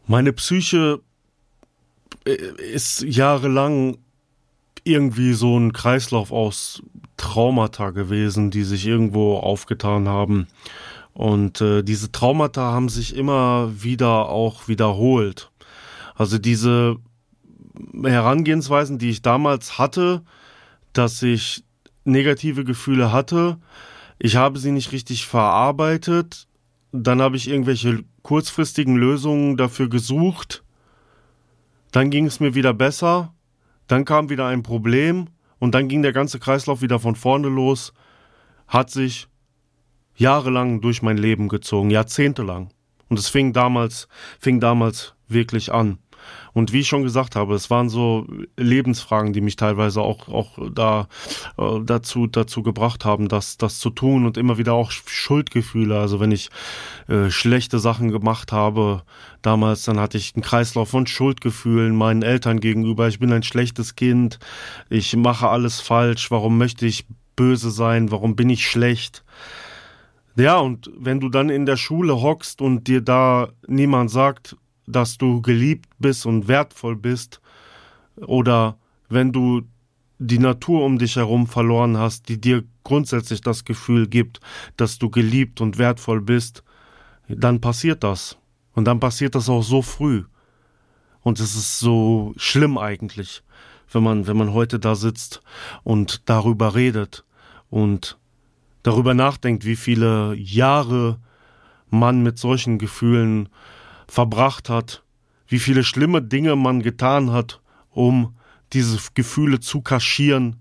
Meine 0.06 0.32
Psyche 0.32 1.00
ist 2.26 3.02
jahrelang 3.02 3.98
irgendwie 4.84 5.32
so 5.32 5.58
ein 5.58 5.72
Kreislauf 5.72 6.32
aus 6.32 6.82
Traumata 7.16 7.90
gewesen, 7.90 8.50
die 8.50 8.62
sich 8.62 8.86
irgendwo 8.86 9.36
aufgetan 9.36 10.08
haben. 10.08 10.46
Und 11.12 11.60
äh, 11.60 11.82
diese 11.82 12.12
Traumata 12.12 12.72
haben 12.72 12.88
sich 12.88 13.16
immer 13.16 13.72
wieder 13.82 14.28
auch 14.28 14.68
wiederholt. 14.68 15.50
Also 16.14 16.38
diese 16.38 16.96
Herangehensweisen, 18.02 18.98
die 18.98 19.10
ich 19.10 19.22
damals 19.22 19.78
hatte, 19.78 20.22
dass 20.92 21.22
ich 21.22 21.64
negative 22.04 22.64
Gefühle 22.64 23.12
hatte, 23.12 23.58
ich 24.18 24.36
habe 24.36 24.58
sie 24.58 24.72
nicht 24.72 24.92
richtig 24.92 25.26
verarbeitet, 25.26 26.46
dann 26.92 27.20
habe 27.20 27.36
ich 27.36 27.48
irgendwelche 27.48 28.04
kurzfristigen 28.22 28.96
Lösungen 28.96 29.56
dafür 29.56 29.88
gesucht, 29.88 30.64
dann 31.92 32.10
ging 32.10 32.26
es 32.26 32.40
mir 32.40 32.54
wieder 32.54 32.74
besser, 32.74 33.34
dann 33.86 34.04
kam 34.04 34.28
wieder 34.28 34.46
ein 34.46 34.62
Problem 34.62 35.28
und 35.58 35.74
dann 35.74 35.88
ging 35.88 36.02
der 36.02 36.12
ganze 36.12 36.38
Kreislauf 36.38 36.82
wieder 36.82 36.98
von 36.98 37.16
vorne 37.16 37.48
los, 37.48 37.92
hat 38.68 38.90
sich 38.90 39.28
jahrelang 40.16 40.80
durch 40.80 41.02
mein 41.02 41.18
Leben 41.18 41.48
gezogen, 41.48 41.90
jahrzehntelang. 41.90 42.70
Und 43.08 43.18
es 43.18 43.28
fing 43.28 43.52
damals, 43.52 44.08
fing 44.40 44.60
damals 44.60 45.14
wirklich 45.28 45.72
an. 45.72 45.98
Und 46.52 46.72
wie 46.72 46.80
ich 46.80 46.88
schon 46.88 47.02
gesagt 47.02 47.36
habe, 47.36 47.54
es 47.54 47.70
waren 47.70 47.88
so 47.88 48.26
Lebensfragen, 48.56 49.32
die 49.32 49.40
mich 49.40 49.56
teilweise 49.56 50.00
auch, 50.00 50.28
auch 50.28 50.58
da 50.72 51.08
äh, 51.58 51.80
dazu, 51.84 52.26
dazu 52.26 52.62
gebracht 52.62 53.04
haben, 53.04 53.28
das, 53.28 53.58
das 53.58 53.78
zu 53.78 53.90
tun 53.90 54.26
und 54.26 54.36
immer 54.36 54.58
wieder 54.58 54.72
auch 54.72 54.90
Schuldgefühle. 54.90 55.98
Also 55.98 56.20
wenn 56.20 56.32
ich 56.32 56.50
äh, 57.08 57.30
schlechte 57.30 57.78
Sachen 57.78 58.10
gemacht 58.10 58.52
habe, 58.52 59.02
damals, 59.42 59.84
dann 59.84 60.00
hatte 60.00 60.18
ich 60.18 60.34
einen 60.34 60.42
Kreislauf 60.42 60.90
von 60.90 61.06
Schuldgefühlen 61.06 61.94
meinen 61.94 62.22
Eltern 62.22 62.60
gegenüber. 62.60 63.08
Ich 63.08 63.18
bin 63.18 63.32
ein 63.32 63.42
schlechtes 63.42 63.94
Kind. 63.94 64.38
Ich 64.88 65.14
mache 65.16 65.48
alles 65.48 65.80
falsch. 65.80 66.30
Warum 66.30 66.58
möchte 66.58 66.86
ich 66.86 67.06
böse 67.36 67.70
sein? 67.70 68.10
Warum 68.10 68.34
bin 68.34 68.50
ich 68.50 68.66
schlecht? 68.66 69.24
Ja, 70.36 70.58
und 70.58 70.90
wenn 70.98 71.20
du 71.20 71.28
dann 71.28 71.48
in 71.48 71.64
der 71.64 71.76
Schule 71.76 72.20
hockst 72.20 72.60
und 72.60 72.88
dir 72.88 73.00
da 73.00 73.48
niemand 73.66 74.10
sagt, 74.10 74.56
dass 74.86 75.18
du 75.18 75.42
geliebt 75.42 75.88
bist 75.98 76.26
und 76.26 76.48
wertvoll 76.48 76.96
bist 76.96 77.40
oder 78.16 78.78
wenn 79.08 79.32
du 79.32 79.62
die 80.18 80.38
Natur 80.38 80.84
um 80.84 80.98
dich 80.98 81.16
herum 81.16 81.46
verloren 81.46 81.98
hast, 81.98 82.28
die 82.28 82.40
dir 82.40 82.64
grundsätzlich 82.84 83.40
das 83.40 83.64
Gefühl 83.64 84.06
gibt, 84.06 84.40
dass 84.76 84.98
du 84.98 85.10
geliebt 85.10 85.60
und 85.60 85.78
wertvoll 85.78 86.20
bist, 86.20 86.62
dann 87.28 87.60
passiert 87.60 88.02
das. 88.02 88.38
Und 88.72 88.84
dann 88.84 89.00
passiert 89.00 89.34
das 89.34 89.48
auch 89.48 89.62
so 89.62 89.82
früh. 89.82 90.24
Und 91.22 91.40
es 91.40 91.56
ist 91.56 91.80
so 91.80 92.32
schlimm 92.36 92.78
eigentlich, 92.78 93.42
wenn 93.90 94.02
man, 94.02 94.26
wenn 94.26 94.36
man 94.36 94.52
heute 94.52 94.78
da 94.78 94.94
sitzt 94.94 95.42
und 95.82 96.28
darüber 96.28 96.74
redet 96.74 97.24
und 97.68 98.18
darüber 98.82 99.14
nachdenkt, 99.14 99.64
wie 99.64 99.76
viele 99.76 100.34
Jahre 100.34 101.18
man 101.90 102.22
mit 102.22 102.38
solchen 102.38 102.78
Gefühlen 102.78 103.48
verbracht 104.08 104.68
hat, 104.68 105.04
wie 105.48 105.58
viele 105.58 105.84
schlimme 105.84 106.22
Dinge 106.22 106.56
man 106.56 106.82
getan 106.82 107.30
hat, 107.30 107.60
um 107.90 108.34
diese 108.72 108.98
Gefühle 109.14 109.60
zu 109.60 109.80
kaschieren, 109.80 110.56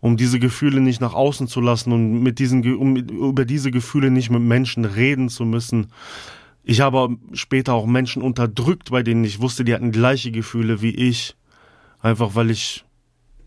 um 0.00 0.16
diese 0.16 0.38
Gefühle 0.38 0.80
nicht 0.80 1.00
nach 1.00 1.14
außen 1.14 1.46
zu 1.46 1.60
lassen 1.60 1.92
und 1.92 2.22
mit 2.22 2.38
diesen, 2.38 2.76
um 2.76 2.96
über 2.96 3.44
diese 3.44 3.70
Gefühle 3.70 4.10
nicht 4.10 4.30
mit 4.30 4.42
Menschen 4.42 4.84
reden 4.84 5.28
zu 5.28 5.44
müssen. 5.44 5.88
Ich 6.64 6.80
habe 6.80 7.16
später 7.32 7.74
auch 7.74 7.86
Menschen 7.86 8.22
unterdrückt, 8.22 8.90
bei 8.90 9.02
denen 9.02 9.24
ich 9.24 9.40
wusste, 9.40 9.64
die 9.64 9.74
hatten 9.74 9.90
gleiche 9.90 10.30
Gefühle 10.30 10.80
wie 10.80 10.94
ich, 10.94 11.36
einfach 12.00 12.34
weil 12.34 12.50
ich 12.50 12.84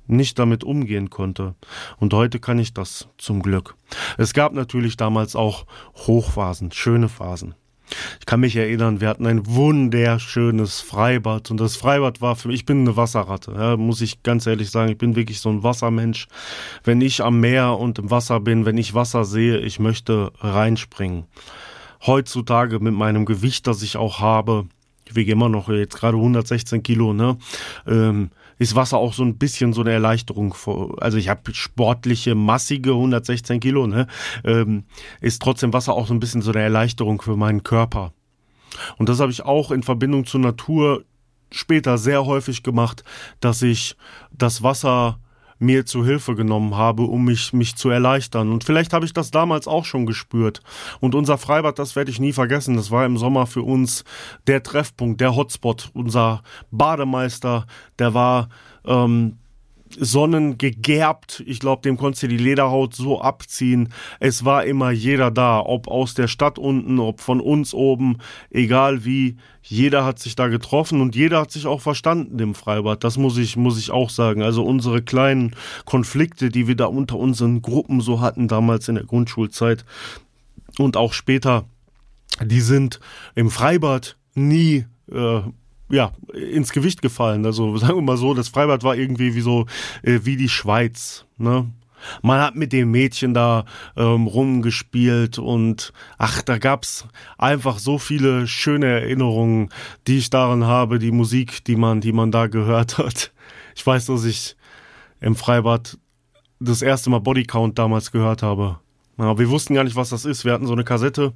nicht 0.07 0.37
damit 0.37 0.63
umgehen 0.63 1.09
konnte. 1.09 1.55
Und 1.97 2.13
heute 2.13 2.39
kann 2.39 2.59
ich 2.59 2.73
das 2.73 3.07
zum 3.17 3.41
Glück. 3.41 3.75
Es 4.17 4.33
gab 4.33 4.53
natürlich 4.53 4.97
damals 4.97 5.35
auch 5.35 5.65
Hochphasen, 5.95 6.71
schöne 6.71 7.09
Phasen. 7.09 7.55
Ich 8.19 8.25
kann 8.25 8.39
mich 8.39 8.55
erinnern, 8.55 9.01
wir 9.01 9.09
hatten 9.09 9.25
ein 9.25 9.45
wunderschönes 9.45 10.81
Freibad 10.81 11.51
und 11.51 11.59
das 11.59 11.75
Freibad 11.75 12.21
war 12.21 12.35
für 12.35 12.47
mich, 12.47 12.61
ich 12.61 12.65
bin 12.65 12.81
eine 12.81 12.97
Wasserratte, 12.97 13.53
ja, 13.53 13.77
muss 13.77 14.01
ich 14.01 14.23
ganz 14.23 14.47
ehrlich 14.47 14.71
sagen, 14.71 14.91
ich 14.91 14.97
bin 14.97 15.15
wirklich 15.15 15.39
so 15.39 15.49
ein 15.49 15.63
Wassermensch. 15.63 16.27
Wenn 16.83 17.01
ich 17.01 17.23
am 17.23 17.39
Meer 17.39 17.77
und 17.77 17.99
im 17.99 18.11
Wasser 18.11 18.39
bin, 18.39 18.65
wenn 18.65 18.77
ich 18.77 18.93
Wasser 18.93 19.25
sehe, 19.25 19.59
ich 19.59 19.79
möchte 19.79 20.31
reinspringen. 20.39 21.25
Heutzutage 22.05 22.79
mit 22.79 22.93
meinem 22.93 23.25
Gewicht, 23.25 23.67
das 23.67 23.81
ich 23.81 23.97
auch 23.97 24.19
habe, 24.19 24.67
ich 25.05 25.15
wiege 25.15 25.31
immer 25.31 25.49
noch 25.49 25.69
jetzt 25.69 25.95
gerade 25.95 26.17
116 26.17 26.83
Kilo, 26.83 27.13
ne? 27.13 27.37
Ähm, 27.87 28.31
ist 28.57 28.75
Wasser 28.75 28.97
auch 28.97 29.13
so 29.13 29.23
ein 29.23 29.37
bisschen 29.37 29.73
so 29.73 29.81
eine 29.81 29.91
Erleichterung. 29.91 30.55
Also 30.99 31.17
ich 31.17 31.29
habe 31.29 31.53
sportliche, 31.53 32.35
massige 32.35 32.91
116 32.91 33.59
Kilo, 33.59 33.87
ne? 33.87 34.07
Ähm, 34.43 34.85
ist 35.21 35.41
trotzdem 35.41 35.73
Wasser 35.73 35.93
auch 35.93 36.07
so 36.07 36.13
ein 36.13 36.19
bisschen 36.19 36.41
so 36.41 36.51
eine 36.51 36.61
Erleichterung 36.61 37.21
für 37.21 37.35
meinen 37.35 37.63
Körper. 37.63 38.13
Und 38.97 39.09
das 39.09 39.19
habe 39.19 39.31
ich 39.31 39.43
auch 39.43 39.71
in 39.71 39.83
Verbindung 39.83 40.25
zur 40.25 40.41
Natur 40.41 41.03
später 41.51 41.97
sehr 41.97 42.25
häufig 42.25 42.63
gemacht, 42.63 43.03
dass 43.39 43.61
ich 43.61 43.95
das 44.31 44.63
Wasser 44.63 45.19
mir 45.59 45.85
zu 45.85 46.05
Hilfe 46.05 46.35
genommen 46.35 46.75
habe, 46.75 47.03
um 47.03 47.25
mich, 47.25 47.53
mich 47.53 47.75
zu 47.75 47.89
erleichtern. 47.89 48.51
Und 48.51 48.63
vielleicht 48.63 48.93
habe 48.93 49.05
ich 49.05 49.13
das 49.13 49.31
damals 49.31 49.67
auch 49.67 49.85
schon 49.85 50.05
gespürt. 50.05 50.61
Und 50.99 51.15
unser 51.15 51.37
Freibad, 51.37 51.79
das 51.79 51.95
werde 51.95 52.11
ich 52.11 52.19
nie 52.19 52.33
vergessen. 52.33 52.75
Das 52.75 52.91
war 52.91 53.05
im 53.05 53.17
Sommer 53.17 53.47
für 53.47 53.61
uns 53.61 54.03
der 54.47 54.63
Treffpunkt, 54.63 55.21
der 55.21 55.35
Hotspot. 55.35 55.89
Unser 55.93 56.43
Bademeister, 56.71 57.67
der 57.99 58.13
war 58.13 58.49
ähm, 58.85 59.37
sonnengegerbt. 59.99 61.43
Ich 61.45 61.59
glaube, 61.59 61.81
dem 61.81 61.97
konntest 61.97 62.23
du 62.23 62.27
die 62.27 62.37
Lederhaut 62.37 62.95
so 62.95 63.21
abziehen. 63.21 63.89
Es 64.19 64.45
war 64.45 64.65
immer 64.65 64.91
jeder 64.91 65.31
da, 65.31 65.59
ob 65.59 65.87
aus 65.87 66.13
der 66.13 66.27
Stadt 66.27 66.59
unten, 66.59 66.99
ob 66.99 67.21
von 67.21 67.39
uns 67.39 67.73
oben, 67.73 68.17
egal 68.49 69.05
wie. 69.05 69.37
Jeder 69.67 70.05
hat 70.05 70.19
sich 70.19 70.35
da 70.35 70.47
getroffen 70.47 71.01
und 71.01 71.15
jeder 71.15 71.41
hat 71.41 71.51
sich 71.51 71.65
auch 71.65 71.81
verstanden 71.81 72.37
im 72.37 72.53
Freibad. 72.53 73.03
Das 73.03 73.17
muss 73.17 73.35
ich, 73.37 73.57
muss 73.57 73.79
ich 73.79 73.89
auch 73.89 74.11
sagen. 74.11 74.43
Also 74.43 74.63
unsere 74.63 75.01
kleinen 75.01 75.55
Konflikte, 75.85 76.49
die 76.49 76.67
wir 76.67 76.75
da 76.75 76.85
unter 76.85 77.17
unseren 77.17 77.63
Gruppen 77.63 77.99
so 77.99 78.21
hatten, 78.21 78.47
damals 78.47 78.87
in 78.89 78.95
der 78.95 79.05
Grundschulzeit 79.05 79.83
und 80.77 80.97
auch 80.97 81.13
später, 81.13 81.65
die 82.43 82.61
sind 82.61 82.99
im 83.33 83.49
Freibad 83.49 84.17
nie 84.35 84.85
äh, 85.11 85.41
ja, 85.89 86.11
ins 86.33 86.71
Gewicht 86.71 87.01
gefallen. 87.01 87.45
Also 87.45 87.77
sagen 87.77 87.95
wir 87.95 88.01
mal 88.01 88.17
so, 88.17 88.33
das 88.33 88.49
Freibad 88.49 88.83
war 88.83 88.95
irgendwie 88.95 89.35
wie 89.35 89.41
so, 89.41 89.65
äh, 90.03 90.21
wie 90.23 90.37
die 90.37 90.49
Schweiz, 90.49 91.25
ne? 91.37 91.69
Man 92.21 92.39
hat 92.39 92.55
mit 92.55 92.71
dem 92.71 92.91
Mädchen 92.91 93.33
da 93.33 93.65
ähm, 93.95 94.27
rumgespielt 94.27 95.39
und 95.39 95.91
ach, 96.19 96.43
da 96.43 96.59
gab's 96.59 97.07
einfach 97.39 97.79
so 97.79 97.97
viele 97.97 98.45
schöne 98.45 98.85
Erinnerungen, 98.85 99.69
die 100.05 100.19
ich 100.19 100.29
daran 100.29 100.65
habe, 100.65 100.99
die 100.99 101.11
Musik, 101.11 101.63
die 101.63 101.75
man, 101.75 102.01
die 102.01 102.11
man 102.11 102.31
da 102.31 102.45
gehört 102.45 102.97
hat. 102.99 103.31
Ich 103.75 103.87
weiß, 103.87 104.05
dass 104.05 104.23
ich 104.23 104.55
im 105.19 105.35
Freibad 105.35 105.97
das 106.59 106.83
erste 106.83 107.09
Mal 107.09 107.21
Bodycount 107.21 107.79
damals 107.79 108.11
gehört 108.11 108.43
habe. 108.43 108.79
Ja, 109.17 109.37
wir 109.39 109.49
wussten 109.49 109.73
gar 109.73 109.83
nicht, 109.83 109.95
was 109.95 110.09
das 110.09 110.25
ist. 110.25 110.45
Wir 110.45 110.53
hatten 110.53 110.67
so 110.67 110.73
eine 110.73 110.83
Kassette 110.83 111.33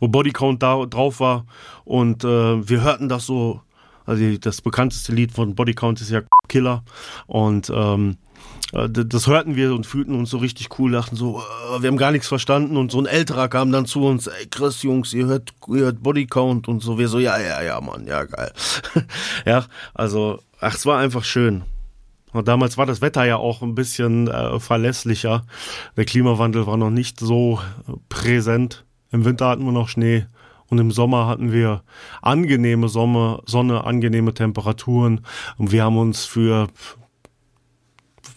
wo 0.00 0.08
Bodycount 0.08 0.62
da 0.62 0.84
drauf 0.86 1.20
war 1.20 1.46
und 1.84 2.24
äh, 2.24 2.68
wir 2.68 2.82
hörten 2.82 3.08
das 3.08 3.26
so, 3.26 3.60
also 4.06 4.36
das 4.38 4.62
bekannteste 4.62 5.12
Lied 5.12 5.32
von 5.32 5.54
Bodycount 5.54 6.00
ist 6.00 6.10
ja 6.10 6.22
Killer 6.48 6.84
und 7.26 7.70
ähm, 7.74 8.16
äh, 8.72 8.88
das 8.88 9.26
hörten 9.26 9.56
wir 9.56 9.72
und 9.74 9.86
fühlten 9.86 10.14
uns 10.14 10.30
so 10.30 10.38
richtig 10.38 10.78
cool, 10.78 10.92
dachten 10.92 11.16
so, 11.16 11.40
äh, 11.40 11.82
wir 11.82 11.88
haben 11.88 11.96
gar 11.96 12.12
nichts 12.12 12.28
verstanden 12.28 12.76
und 12.76 12.90
so 12.90 13.00
ein 13.00 13.06
älterer 13.06 13.48
kam 13.48 13.72
dann 13.72 13.86
zu 13.86 14.04
uns, 14.04 14.26
ey 14.26 14.46
Chris, 14.46 14.82
Jungs, 14.82 15.12
ihr 15.14 15.26
hört, 15.26 15.52
ihr 15.68 15.84
hört 15.84 16.02
Bodycount 16.02 16.68
und 16.68 16.82
so, 16.82 16.98
wir 16.98 17.08
so, 17.08 17.18
ja, 17.18 17.38
ja, 17.38 17.62
ja, 17.62 17.80
Mann, 17.80 18.06
ja, 18.06 18.24
geil. 18.24 18.52
ja, 19.46 19.64
also, 19.94 20.40
ach, 20.60 20.74
es 20.74 20.86
war 20.86 20.98
einfach 20.98 21.24
schön. 21.24 21.64
Und 22.32 22.46
damals 22.46 22.76
war 22.76 22.84
das 22.84 23.00
Wetter 23.00 23.24
ja 23.24 23.36
auch 23.36 23.62
ein 23.62 23.74
bisschen 23.74 24.28
äh, 24.28 24.60
verlässlicher. 24.60 25.46
Der 25.96 26.04
Klimawandel 26.04 26.66
war 26.66 26.76
noch 26.76 26.90
nicht 26.90 27.18
so 27.18 27.60
präsent. 28.10 28.84
Im 29.10 29.24
Winter 29.24 29.48
hatten 29.48 29.64
wir 29.64 29.72
noch 29.72 29.88
Schnee 29.88 30.26
Und 30.70 30.78
im 30.78 30.90
Sommer 30.90 31.26
hatten 31.26 31.50
wir 31.50 31.82
angenehme 32.20 32.88
Sommer, 32.88 33.42
Sonne, 33.46 33.84
angenehme 33.84 34.34
Temperaturen. 34.34 35.22
Und 35.56 35.72
wir 35.72 35.84
haben 35.84 35.96
uns 35.96 36.26
für, 36.26 36.68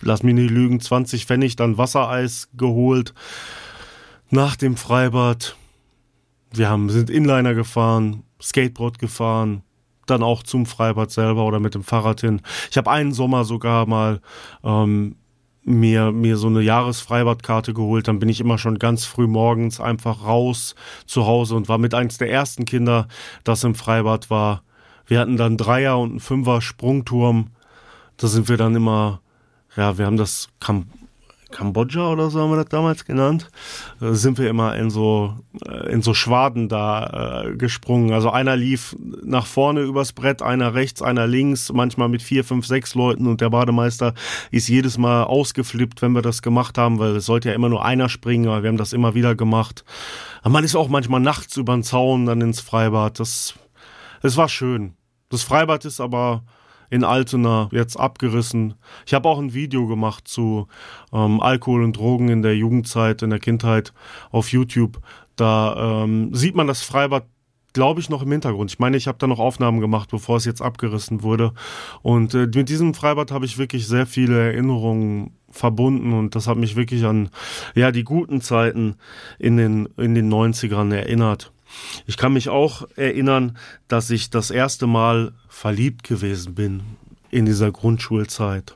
lass 0.01 0.23
mich 0.23 0.35
nicht 0.35 0.49
lügen, 0.49 0.79
20 0.79 1.25
Pfennig 1.25 1.57
dann 1.57 1.77
Wassereis 1.77 2.49
geholt 2.55 3.13
nach 4.29 4.55
dem 4.55 4.77
Freibad. 4.77 5.57
Wir 6.53 6.69
haben, 6.69 6.89
sind 6.89 7.09
Inliner 7.09 7.53
gefahren, 7.53 8.23
Skateboard 8.41 8.97
gefahren, 8.97 9.63
dann 10.05 10.23
auch 10.23 10.43
zum 10.43 10.65
Freibad 10.65 11.11
selber 11.11 11.45
oder 11.45 11.59
mit 11.59 11.75
dem 11.75 11.83
Fahrrad 11.83 12.21
hin. 12.21 12.41
Ich 12.69 12.77
habe 12.77 12.89
einen 12.89 13.11
Sommer 13.11 13.43
sogar 13.43 13.85
mal 13.85 14.21
ähm, 14.63 15.15
mir, 15.63 16.11
mir 16.11 16.37
so 16.37 16.47
eine 16.47 16.61
Jahresfreibadkarte 16.61 17.73
geholt. 17.73 18.07
Dann 18.07 18.19
bin 18.19 18.29
ich 18.29 18.39
immer 18.39 18.57
schon 18.57 18.79
ganz 18.79 19.05
früh 19.05 19.27
morgens 19.27 19.79
einfach 19.79 20.25
raus 20.25 20.75
zu 21.05 21.25
Hause 21.25 21.55
und 21.55 21.69
war 21.69 21.77
mit 21.77 21.93
eins 21.93 22.17
der 22.17 22.31
ersten 22.31 22.65
Kinder, 22.65 23.07
das 23.43 23.63
im 23.63 23.75
Freibad 23.75 24.29
war. 24.29 24.63
Wir 25.05 25.19
hatten 25.19 25.37
dann 25.37 25.57
Dreier 25.57 25.99
und 25.99 26.11
einen 26.11 26.19
Fünfer 26.19 26.61
Sprungturm. 26.61 27.47
Da 28.17 28.27
sind 28.27 28.49
wir 28.49 28.57
dann 28.57 28.75
immer, 28.75 29.21
ja, 29.75 29.97
wir 29.97 30.05
haben 30.05 30.17
das 30.17 30.49
Kam 30.59 30.85
Kambodscha 31.51 32.11
oder 32.11 32.29
so 32.29 32.39
haben 32.39 32.51
wir 32.51 32.57
das 32.57 32.69
damals 32.69 33.05
genannt, 33.05 33.49
da 33.99 34.13
sind 34.13 34.37
wir 34.37 34.49
immer 34.49 34.75
in 34.75 34.89
so, 34.89 35.35
äh, 35.67 35.91
in 35.91 36.01
so 36.01 36.13
Schwaden 36.13 36.69
da 36.69 37.43
äh, 37.45 37.55
gesprungen. 37.55 38.13
Also 38.13 38.29
einer 38.31 38.55
lief 38.55 38.95
nach 39.23 39.45
vorne 39.45 39.81
übers 39.81 40.13
Brett, 40.13 40.41
einer 40.41 40.73
rechts, 40.73 41.01
einer 41.01 41.27
links, 41.27 41.71
manchmal 41.71 42.09
mit 42.09 42.21
vier, 42.21 42.43
fünf, 42.43 42.65
sechs 42.65 42.95
Leuten 42.95 43.27
und 43.27 43.41
der 43.41 43.49
Bademeister 43.49 44.13
ist 44.49 44.67
jedes 44.67 44.97
Mal 44.97 45.23
ausgeflippt, 45.23 46.01
wenn 46.01 46.13
wir 46.13 46.21
das 46.21 46.41
gemacht 46.41 46.77
haben, 46.77 46.99
weil 46.99 47.15
es 47.15 47.25
sollte 47.25 47.49
ja 47.49 47.55
immer 47.55 47.69
nur 47.69 47.85
einer 47.85 48.09
springen, 48.09 48.47
aber 48.47 48.63
wir 48.63 48.69
haben 48.69 48.77
das 48.77 48.93
immer 48.93 49.13
wieder 49.13 49.35
gemacht. 49.35 49.83
Aber 50.41 50.53
man 50.53 50.63
ist 50.63 50.75
auch 50.75 50.89
manchmal 50.89 51.19
nachts 51.19 51.57
über 51.57 51.73
den 51.73 51.83
Zaun 51.83 52.25
dann 52.25 52.41
ins 52.41 52.61
Freibad. 52.61 53.19
Das, 53.19 53.53
das 54.21 54.37
war 54.37 54.49
schön. 54.49 54.93
Das 55.29 55.43
Freibad 55.43 55.85
ist 55.85 56.01
aber 56.01 56.43
in 56.91 57.03
Altena 57.03 57.69
jetzt 57.71 57.95
abgerissen. 57.99 58.75
Ich 59.07 59.15
habe 59.15 59.27
auch 59.27 59.39
ein 59.39 59.55
Video 59.55 59.87
gemacht 59.87 60.27
zu 60.27 60.67
ähm, 61.11 61.39
Alkohol 61.39 61.83
und 61.83 61.97
Drogen 61.97 62.29
in 62.29 62.43
der 62.43 62.55
Jugendzeit, 62.55 63.23
in 63.23 63.31
der 63.31 63.39
Kindheit 63.39 63.93
auf 64.29 64.51
YouTube. 64.51 64.99
Da 65.35 66.03
ähm, 66.03 66.35
sieht 66.35 66.53
man 66.53 66.67
das 66.67 66.83
Freibad 66.83 67.25
glaube 67.73 68.01
ich, 68.01 68.09
noch 68.09 68.21
im 68.21 68.31
Hintergrund. 68.31 68.69
Ich 68.69 68.79
meine, 68.79 68.97
ich 68.97 69.07
habe 69.07 69.17
da 69.17 69.27
noch 69.27 69.39
Aufnahmen 69.39 69.79
gemacht, 69.79 70.09
bevor 70.11 70.35
es 70.35 70.43
jetzt 70.43 70.61
abgerissen 70.61 71.23
wurde. 71.23 71.53
Und 72.01 72.33
äh, 72.33 72.49
mit 72.53 72.67
diesem 72.67 72.93
Freibad 72.93 73.31
habe 73.31 73.45
ich 73.45 73.57
wirklich 73.57 73.87
sehr 73.87 74.05
viele 74.05 74.37
Erinnerungen 74.37 75.37
verbunden 75.49 76.13
und 76.13 76.35
das 76.35 76.47
hat 76.47 76.57
mich 76.57 76.75
wirklich 76.75 77.05
an 77.05 77.29
ja 77.75 77.91
die 77.91 78.03
guten 78.03 78.41
Zeiten 78.41 78.95
in 79.37 79.57
den 79.57 79.87
in 79.97 80.15
den 80.15 80.31
90ern 80.31 80.93
erinnert. 80.93 81.51
Ich 82.05 82.17
kann 82.17 82.33
mich 82.33 82.49
auch 82.49 82.87
erinnern, 82.95 83.57
dass 83.87 84.09
ich 84.09 84.29
das 84.29 84.51
erste 84.51 84.87
Mal 84.87 85.33
verliebt 85.47 86.03
gewesen 86.03 86.55
bin 86.55 86.81
in 87.29 87.45
dieser 87.45 87.71
Grundschulzeit. 87.71 88.75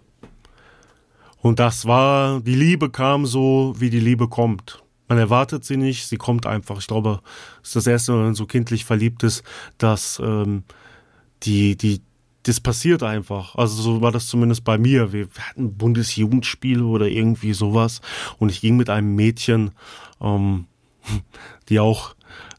Und 1.42 1.60
das 1.60 1.86
war, 1.86 2.42
die 2.42 2.56
Liebe 2.56 2.90
kam 2.90 3.26
so, 3.26 3.76
wie 3.78 3.92
die 3.92 4.00
Liebe 4.00 4.28
kommt. 4.28 4.82
Man 5.08 5.20
erwartet 5.20 5.64
sie 5.64 5.78
nicht, 5.78 6.08
sie 6.08 6.18
kommt 6.18 6.48
einfach. 6.48 6.80
Ich 6.80 6.88
glaube, 6.88 7.22
es 7.62 7.70
ist 7.70 7.76
das 7.76 7.88
erste 7.88 8.12
Mal, 8.12 8.18
wenn 8.18 8.26
man 8.26 8.36
so 8.36 8.48
kindlich 8.48 8.86
verliebt 8.86 9.22
ist, 9.22 9.44
dass 9.78 10.20
ähm, 10.24 10.64
die, 11.44 11.78
die, 11.78 12.02
das 12.44 12.60
passiert 12.60 13.04
einfach. 13.04 13.56
Also 13.56 13.80
so 13.82 14.02
war 14.02 14.12
das 14.12 14.28
zumindest 14.28 14.64
bei 14.64 14.80
mir. 14.80 15.14
Wir, 15.14 15.28
hatten 15.38 15.78
Bundesjugendspiele 15.78 16.84
oder 16.84 17.08
irgendwie 17.08 17.54
sowas 17.54 18.02
und 18.40 18.50
ich 18.50 18.62
ging 18.62 18.78
mit 18.78 18.90
einem 18.90 19.14
Mädchen, 19.14 19.72
ähm, 20.22 20.66
die 21.70 21.80
auch 21.80 22.15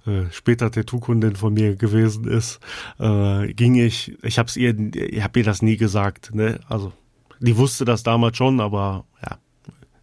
äh, 0.06 0.30
später 0.30 0.70
Tattoo-Kundin 0.70 1.36
von 1.36 1.54
mir 1.54 1.76
gewesen 1.76 2.26
ist, 2.26 2.60
äh, 2.98 3.52
ging 3.52 3.74
ich, 3.74 4.16
ich 4.22 4.38
habe 4.38 4.50
ihr, 4.56 4.94
ich 4.94 5.22
habe 5.22 5.38
ihr 5.38 5.44
das 5.44 5.62
nie 5.62 5.76
gesagt, 5.76 6.34
ne? 6.34 6.60
Also 6.68 6.92
die 7.40 7.56
wusste 7.56 7.84
das 7.84 8.02
damals 8.02 8.36
schon, 8.36 8.60
aber 8.60 9.04
ja, 9.22 9.38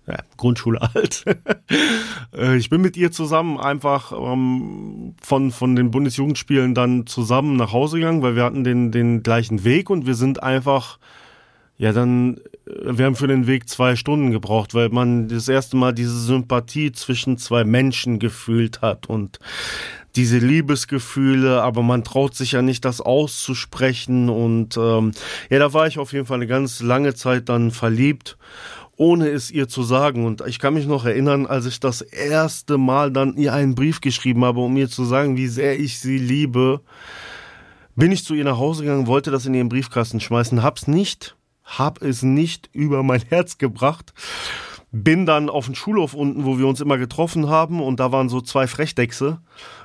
ja, 0.08 0.18
Grundschule 0.38 0.82
alt. 0.94 1.26
Äh, 2.34 2.58
ich 2.58 2.70
bin 2.70 2.82
mit 2.82 2.98
ihr 2.98 3.12
zusammen 3.12 3.60
einfach 3.60 4.12
ähm, 4.12 5.16
von, 5.22 5.52
von 5.52 5.76
den 5.76 5.92
Bundesjugendspielen 5.92 6.74
dann 6.74 7.08
zusammen 7.08 7.56
nach 7.56 7.72
Hause 7.72 7.98
gegangen, 7.98 8.22
weil 8.22 8.36
wir 8.36 8.44
hatten 8.44 8.64
den, 8.64 8.92
den 8.92 9.24
gleichen 9.24 9.64
Weg 9.64 9.90
und 9.90 10.06
wir 10.06 10.16
sind 10.16 10.42
einfach 10.42 11.00
ja, 11.78 11.92
dann, 11.92 12.40
wir 12.66 13.06
haben 13.06 13.16
für 13.16 13.28
den 13.28 13.46
Weg 13.48 13.68
zwei 13.68 13.96
Stunden 13.96 14.32
gebraucht, 14.32 14.74
weil 14.74 14.90
man 14.90 15.28
das 15.28 15.50
erste 15.50 15.76
Mal 15.76 15.94
diese 15.94 16.18
Sympathie 16.18 16.92
zwischen 16.94 17.38
zwei 17.38 17.66
Menschen 17.66 18.20
gefühlt 18.20 18.82
hat 18.82 19.08
und 19.10 19.40
diese 20.16 20.38
Liebesgefühle, 20.38 21.62
aber 21.62 21.82
man 21.82 22.04
traut 22.04 22.36
sich 22.36 22.54
ja 22.54 22.62
nicht, 22.62 22.86
das 22.86 23.02
auszusprechen. 23.02 24.30
Und 24.30 24.78
ähm, 24.78 25.12
ja, 25.50 25.60
da 25.60 25.74
war 25.74 25.88
ich 25.88 25.98
auf 25.98 26.14
jeden 26.14 26.26
Fall 26.26 26.36
eine 26.36 26.48
ganz 26.48 26.82
lange 26.82 27.16
Zeit 27.16 27.50
dann 27.50 27.72
verliebt, 27.72 28.38
ohne 28.96 29.30
es 29.30 29.50
ihr 29.50 29.68
zu 29.68 29.84
sagen. 29.84 30.26
Und 30.26 30.44
ich 30.48 30.60
kann 30.60 30.76
mich 30.76 30.86
noch 30.86 31.06
erinnern, 31.06 31.48
als 31.48 31.66
ich 31.66 31.80
das 31.80 32.02
erste 32.02 32.78
Mal 32.78 33.12
dann 33.12 33.36
ihr 33.38 33.54
einen 33.54 33.76
Brief 33.76 34.02
geschrieben 34.02 34.46
habe, 34.46 34.62
um 34.62 34.78
ihr 34.78 34.88
zu 34.88 35.04
sagen, 35.04 35.36
wie 35.36 35.48
sehr 35.48 35.80
ich 35.80 36.00
sie 36.00 36.20
liebe, 36.20 36.82
bin 37.96 38.12
ich 38.12 38.24
zu 38.24 38.36
ihr 38.36 38.44
nach 38.44 38.58
Hause 38.58 38.84
gegangen, 38.84 39.08
wollte 39.08 39.32
das 39.32 39.46
in 39.48 39.54
ihren 39.54 39.70
Briefkasten 39.70 40.20
schmeißen, 40.20 40.64
hab's 40.64 40.88
nicht 40.88 41.36
hab 41.64 42.02
es 42.02 42.24
nicht 42.24 42.70
über 42.74 43.04
mein 43.04 43.22
Herz 43.30 43.58
gebracht. 43.58 44.14
Bin 44.92 45.26
dann 45.26 45.50
auf 45.50 45.66
den 45.66 45.76
Schulhof 45.76 46.14
unten, 46.14 46.46
wo 46.46 46.60
wir 46.60 46.68
uns 46.68 46.80
immer 46.80 47.00
getroffen 47.00 47.50
haben, 47.50 47.82
und 47.82 48.00
da 48.00 48.12
waren 48.12 48.30
so 48.30 48.42
zwei 48.42 48.68
Frechdechse, 48.68 49.40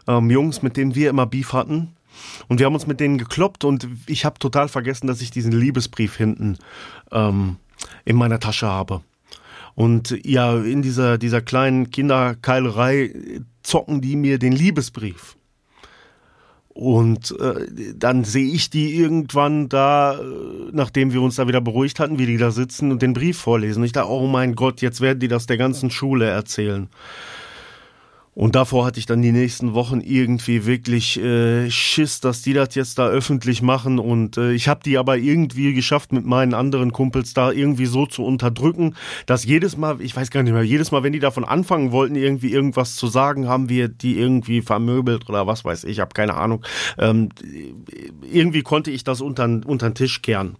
ähm, 0.06 0.30
Jungs, 0.30 0.62
mit 0.62 0.76
denen 0.76 0.94
wir 0.94 1.08
immer 1.08 1.24
Beef 1.24 1.54
hatten. 1.54 1.96
Und 2.48 2.58
wir 2.58 2.66
haben 2.66 2.74
uns 2.74 2.86
mit 2.86 3.00
denen 3.00 3.16
gekloppt 3.16 3.64
und 3.64 3.88
ich 4.06 4.24
habe 4.24 4.38
total 4.38 4.68
vergessen, 4.68 5.06
dass 5.06 5.22
ich 5.22 5.30
diesen 5.30 5.52
Liebesbrief 5.52 6.16
hinten 6.16 6.58
ähm, 7.10 7.56
in 8.04 8.16
meiner 8.16 8.40
Tasche 8.40 8.66
habe. 8.66 9.02
Und 9.74 10.18
ja, 10.26 10.58
in 10.58 10.82
dieser, 10.82 11.18
dieser 11.18 11.40
kleinen 11.40 11.90
Kinderkeilerei 11.90 13.14
zocken 13.62 14.00
die 14.00 14.16
mir 14.16 14.38
den 14.38 14.52
Liebesbrief. 14.52 15.37
Und 16.78 17.34
äh, 17.40 17.66
dann 17.96 18.22
sehe 18.22 18.52
ich 18.52 18.70
die 18.70 18.94
irgendwann 18.94 19.68
da, 19.68 20.12
äh, 20.12 20.22
nachdem 20.70 21.12
wir 21.12 21.20
uns 21.22 21.34
da 21.34 21.48
wieder 21.48 21.60
beruhigt 21.60 21.98
hatten, 21.98 22.20
wie 22.20 22.26
die 22.26 22.36
da 22.36 22.52
sitzen 22.52 22.92
und 22.92 23.02
den 23.02 23.14
Brief 23.14 23.36
vorlesen. 23.36 23.82
Ich 23.82 23.90
dachte, 23.90 24.12
oh 24.12 24.28
mein 24.28 24.54
Gott, 24.54 24.80
jetzt 24.80 25.00
werden 25.00 25.18
die 25.18 25.26
das 25.26 25.46
der 25.46 25.56
ganzen 25.56 25.90
Schule 25.90 26.26
erzählen. 26.26 26.88
Und 28.38 28.54
davor 28.54 28.86
hatte 28.86 29.00
ich 29.00 29.06
dann 29.06 29.20
die 29.20 29.32
nächsten 29.32 29.74
Wochen 29.74 30.00
irgendwie 30.00 30.64
wirklich 30.64 31.18
äh, 31.18 31.68
Schiss, 31.72 32.20
dass 32.20 32.40
die 32.40 32.52
das 32.52 32.76
jetzt 32.76 32.96
da 32.96 33.08
öffentlich 33.08 33.62
machen. 33.62 33.98
Und 33.98 34.36
äh, 34.36 34.52
ich 34.52 34.68
habe 34.68 34.78
die 34.84 34.96
aber 34.96 35.16
irgendwie 35.16 35.74
geschafft, 35.74 36.12
mit 36.12 36.24
meinen 36.24 36.54
anderen 36.54 36.92
Kumpels 36.92 37.34
da 37.34 37.50
irgendwie 37.50 37.86
so 37.86 38.06
zu 38.06 38.24
unterdrücken, 38.24 38.94
dass 39.26 39.44
jedes 39.44 39.76
Mal, 39.76 40.00
ich 40.00 40.14
weiß 40.14 40.30
gar 40.30 40.44
nicht 40.44 40.52
mehr, 40.52 40.62
jedes 40.62 40.92
Mal, 40.92 41.02
wenn 41.02 41.12
die 41.12 41.18
davon 41.18 41.44
anfangen 41.44 41.90
wollten, 41.90 42.14
irgendwie 42.14 42.52
irgendwas 42.52 42.94
zu 42.94 43.08
sagen, 43.08 43.48
haben 43.48 43.68
wir 43.68 43.88
die 43.88 44.16
irgendwie 44.16 44.62
vermöbelt 44.62 45.28
oder 45.28 45.48
was 45.48 45.64
weiß 45.64 45.82
ich, 45.82 45.98
habe 45.98 46.14
keine 46.14 46.34
Ahnung. 46.34 46.64
Ähm, 46.96 47.30
irgendwie 48.22 48.62
konnte 48.62 48.92
ich 48.92 49.02
das 49.02 49.20
unter, 49.20 49.46
unter 49.66 49.90
den 49.90 49.96
Tisch 49.96 50.22
kehren. 50.22 50.54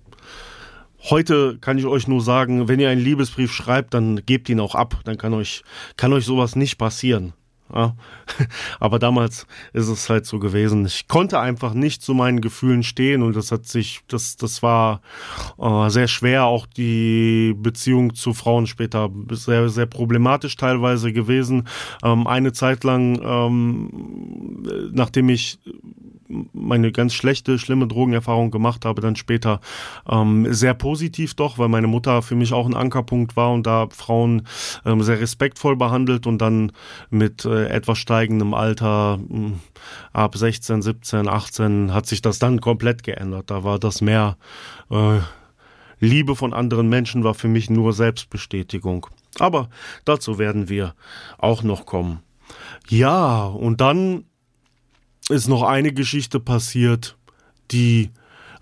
Heute 1.10 1.58
kann 1.60 1.78
ich 1.78 1.86
euch 1.86 2.08
nur 2.08 2.22
sagen, 2.22 2.66
wenn 2.66 2.80
ihr 2.80 2.90
einen 2.90 3.04
Liebesbrief 3.04 3.52
schreibt, 3.52 3.94
dann 3.94 4.26
gebt 4.26 4.48
ihn 4.48 4.58
auch 4.58 4.74
ab. 4.74 5.00
Dann 5.04 5.16
kann 5.16 5.32
euch, 5.32 5.62
kann 5.96 6.12
euch 6.12 6.24
sowas 6.24 6.56
nicht 6.56 6.76
passieren. 6.76 7.34
Ja. 7.74 7.96
Aber 8.80 8.98
damals 8.98 9.46
ist 9.72 9.88
es 9.88 10.08
halt 10.08 10.26
so 10.26 10.38
gewesen. 10.38 10.86
Ich 10.86 11.08
konnte 11.08 11.40
einfach 11.40 11.74
nicht 11.74 12.02
zu 12.02 12.14
meinen 12.14 12.40
Gefühlen 12.40 12.82
stehen 12.82 13.22
und 13.22 13.36
das 13.36 13.52
hat 13.52 13.66
sich, 13.66 14.00
das, 14.08 14.36
das 14.36 14.62
war 14.62 15.00
äh, 15.58 15.88
sehr 15.90 16.08
schwer. 16.08 16.44
Auch 16.44 16.66
die 16.66 17.54
Beziehung 17.56 18.14
zu 18.14 18.34
Frauen 18.34 18.66
später 18.66 19.10
sehr, 19.30 19.68
sehr 19.68 19.86
problematisch 19.86 20.56
teilweise 20.56 21.12
gewesen. 21.12 21.68
Ähm, 22.02 22.26
eine 22.26 22.52
Zeit 22.52 22.84
lang, 22.84 23.20
ähm, 23.22 24.90
nachdem 24.92 25.28
ich 25.28 25.58
meine 26.52 26.92
ganz 26.92 27.14
schlechte, 27.14 27.58
schlimme 27.58 27.86
Drogenerfahrung 27.86 28.50
gemacht 28.50 28.84
habe, 28.84 29.00
dann 29.00 29.16
später 29.16 29.60
ähm, 30.08 30.52
sehr 30.52 30.74
positiv 30.74 31.34
doch, 31.34 31.58
weil 31.58 31.68
meine 31.68 31.86
Mutter 31.86 32.22
für 32.22 32.36
mich 32.36 32.52
auch 32.52 32.66
ein 32.66 32.74
Ankerpunkt 32.74 33.36
war 33.36 33.52
und 33.52 33.66
da 33.66 33.88
Frauen 33.90 34.46
ähm, 34.84 35.02
sehr 35.02 35.20
respektvoll 35.20 35.76
behandelt 35.76 36.26
und 36.26 36.38
dann 36.38 36.72
mit 37.10 37.44
äh, 37.44 37.68
etwas 37.68 37.98
steigendem 37.98 38.54
Alter 38.54 39.18
mh, 39.18 39.28
hm, 39.28 39.60
ab 40.12 40.36
16, 40.36 40.82
17, 40.82 41.28
18 41.28 41.94
hat 41.94 42.06
sich 42.06 42.22
das 42.22 42.38
dann 42.38 42.60
komplett 42.60 43.02
geändert. 43.02 43.50
Da 43.50 43.64
war 43.64 43.78
das 43.78 44.00
mehr 44.00 44.36
äh, 44.90 45.18
Liebe 46.00 46.36
von 46.36 46.52
anderen 46.52 46.88
Menschen 46.88 47.24
war 47.24 47.34
für 47.34 47.48
mich 47.48 47.70
nur 47.70 47.92
Selbstbestätigung. 47.92 49.06
Aber 49.38 49.68
dazu 50.04 50.38
werden 50.38 50.68
wir 50.68 50.94
auch 51.38 51.62
noch 51.62 51.86
kommen. 51.86 52.20
Ja, 52.88 53.44
und 53.44 53.80
dann 53.80 54.24
ist 55.30 55.48
noch 55.48 55.62
eine 55.62 55.92
Geschichte 55.92 56.40
passiert, 56.40 57.16
die 57.70 58.10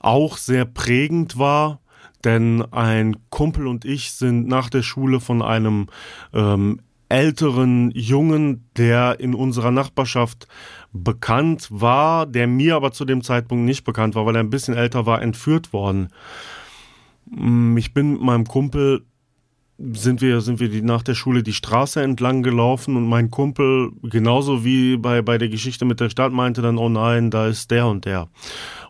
auch 0.00 0.36
sehr 0.36 0.64
prägend 0.64 1.38
war, 1.38 1.80
denn 2.24 2.62
ein 2.72 3.16
Kumpel 3.30 3.66
und 3.66 3.84
ich 3.84 4.12
sind 4.12 4.46
nach 4.48 4.70
der 4.70 4.82
Schule 4.82 5.20
von 5.20 5.42
einem 5.42 5.86
ähm, 6.32 6.80
älteren 7.08 7.90
Jungen, 7.92 8.68
der 8.76 9.20
in 9.20 9.34
unserer 9.34 9.70
Nachbarschaft 9.70 10.48
bekannt 10.92 11.68
war, 11.70 12.26
der 12.26 12.46
mir 12.46 12.74
aber 12.76 12.92
zu 12.92 13.04
dem 13.04 13.22
Zeitpunkt 13.22 13.64
nicht 13.64 13.84
bekannt 13.84 14.14
war, 14.14 14.26
weil 14.26 14.36
er 14.36 14.40
ein 14.40 14.50
bisschen 14.50 14.74
älter 14.74 15.06
war, 15.06 15.22
entführt 15.22 15.72
worden. 15.72 16.08
Mm, 17.26 17.76
ich 17.76 17.94
bin 17.94 18.12
mit 18.14 18.22
meinem 18.22 18.46
Kumpel 18.46 19.04
sind 19.78 20.22
wir, 20.22 20.40
sind 20.40 20.58
wir 20.58 20.68
die, 20.68 20.82
nach 20.82 21.02
der 21.02 21.14
Schule 21.14 21.42
die 21.42 21.52
Straße 21.52 22.02
entlang 22.02 22.42
gelaufen 22.42 22.96
und 22.96 23.06
mein 23.06 23.30
Kumpel, 23.30 23.90
genauso 24.02 24.64
wie 24.64 24.96
bei, 24.96 25.20
bei 25.22 25.36
der 25.36 25.48
Geschichte 25.48 25.84
mit 25.84 26.00
der 26.00 26.08
Stadt, 26.08 26.32
meinte 26.32 26.62
dann, 26.62 26.78
oh 26.78 26.88
nein, 26.88 27.30
da 27.30 27.46
ist 27.46 27.70
der 27.70 27.86
und 27.86 28.04
der. 28.04 28.28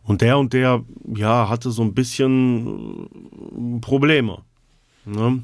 Und 0.03 0.20
der 0.20 0.38
und 0.38 0.53
der, 0.53 0.85
ja, 1.14 1.49
hatte 1.49 1.70
so 1.70 1.83
ein 1.83 1.94
bisschen 1.94 3.09
äh, 3.77 3.81
Probleme. 3.81 4.38
Ne? 5.05 5.42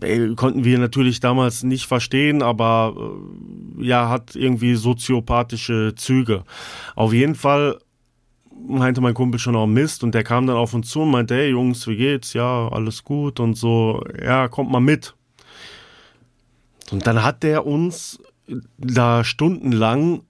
Äh, 0.00 0.34
konnten 0.34 0.64
wir 0.64 0.78
natürlich 0.78 1.20
damals 1.20 1.62
nicht 1.62 1.86
verstehen, 1.86 2.42
aber 2.42 2.94
äh, 3.78 3.84
ja, 3.84 4.08
hat 4.08 4.34
irgendwie 4.34 4.74
soziopathische 4.74 5.94
Züge. 5.94 6.44
Auf 6.94 7.12
jeden 7.12 7.34
Fall 7.34 7.78
meinte 8.66 9.00
mein 9.00 9.14
Kumpel 9.14 9.38
schon 9.38 9.56
auch 9.56 9.66
Mist 9.66 10.04
und 10.04 10.14
der 10.14 10.24
kam 10.24 10.46
dann 10.46 10.56
auf 10.56 10.74
uns 10.74 10.88
zu 10.88 11.02
und 11.02 11.10
meinte, 11.10 11.34
hey 11.34 11.50
Jungs, 11.50 11.86
wie 11.86 11.96
geht's? 11.96 12.32
Ja, 12.32 12.68
alles 12.68 13.04
gut 13.04 13.40
und 13.40 13.54
so, 13.54 14.02
ja, 14.22 14.48
kommt 14.48 14.70
mal 14.70 14.80
mit. 14.80 15.14
Und 16.90 17.06
dann 17.06 17.22
hat 17.22 17.42
der 17.42 17.66
uns 17.66 18.20
da 18.76 19.24
stundenlang 19.24 20.22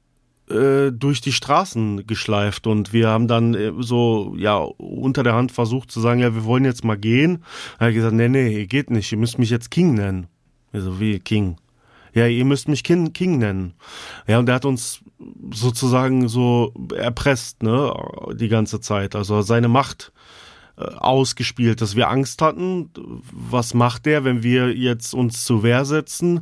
äh, 0.48 0.90
durch 0.92 1.20
die 1.20 1.32
Straßen 1.32 2.06
geschleift 2.06 2.66
und 2.66 2.92
wir 2.92 3.08
haben 3.08 3.26
dann 3.26 3.54
äh, 3.54 3.72
so 3.78 4.34
ja 4.36 4.58
unter 4.58 5.22
der 5.22 5.34
Hand 5.34 5.52
versucht 5.52 5.90
zu 5.90 6.00
sagen, 6.00 6.20
ja, 6.20 6.34
wir 6.34 6.44
wollen 6.44 6.64
jetzt 6.64 6.84
mal 6.84 6.98
gehen. 6.98 7.44
Er 7.78 7.88
hat 7.88 7.94
gesagt, 7.94 8.14
nee, 8.14 8.28
nee, 8.28 8.66
geht 8.66 8.90
nicht, 8.90 9.10
ihr 9.12 9.18
müsst 9.18 9.38
mich 9.38 9.50
jetzt 9.50 9.70
King 9.70 9.94
nennen. 9.94 10.26
Also 10.72 11.00
wie 11.00 11.18
King 11.18 11.56
ja, 12.14 12.26
ihr 12.26 12.44
müsst 12.44 12.68
mich 12.68 12.84
King, 12.84 13.12
King 13.12 13.38
nennen. 13.38 13.74
Ja, 14.26 14.38
und 14.38 14.48
er 14.48 14.56
hat 14.56 14.64
uns 14.64 15.00
sozusagen 15.52 16.28
so 16.28 16.72
erpresst, 16.94 17.62
ne, 17.62 17.92
die 18.34 18.48
ganze 18.48 18.80
Zeit. 18.80 19.14
Also 19.14 19.42
seine 19.42 19.68
Macht 19.68 20.12
ausgespielt, 20.76 21.80
dass 21.80 21.96
wir 21.96 22.08
Angst 22.08 22.42
hatten. 22.42 22.90
Was 23.30 23.74
macht 23.74 24.06
der, 24.06 24.24
wenn 24.24 24.42
wir 24.42 24.74
jetzt 24.74 25.14
uns 25.14 25.44
zur 25.44 25.62
Wehr 25.62 25.84
setzen? 25.84 26.40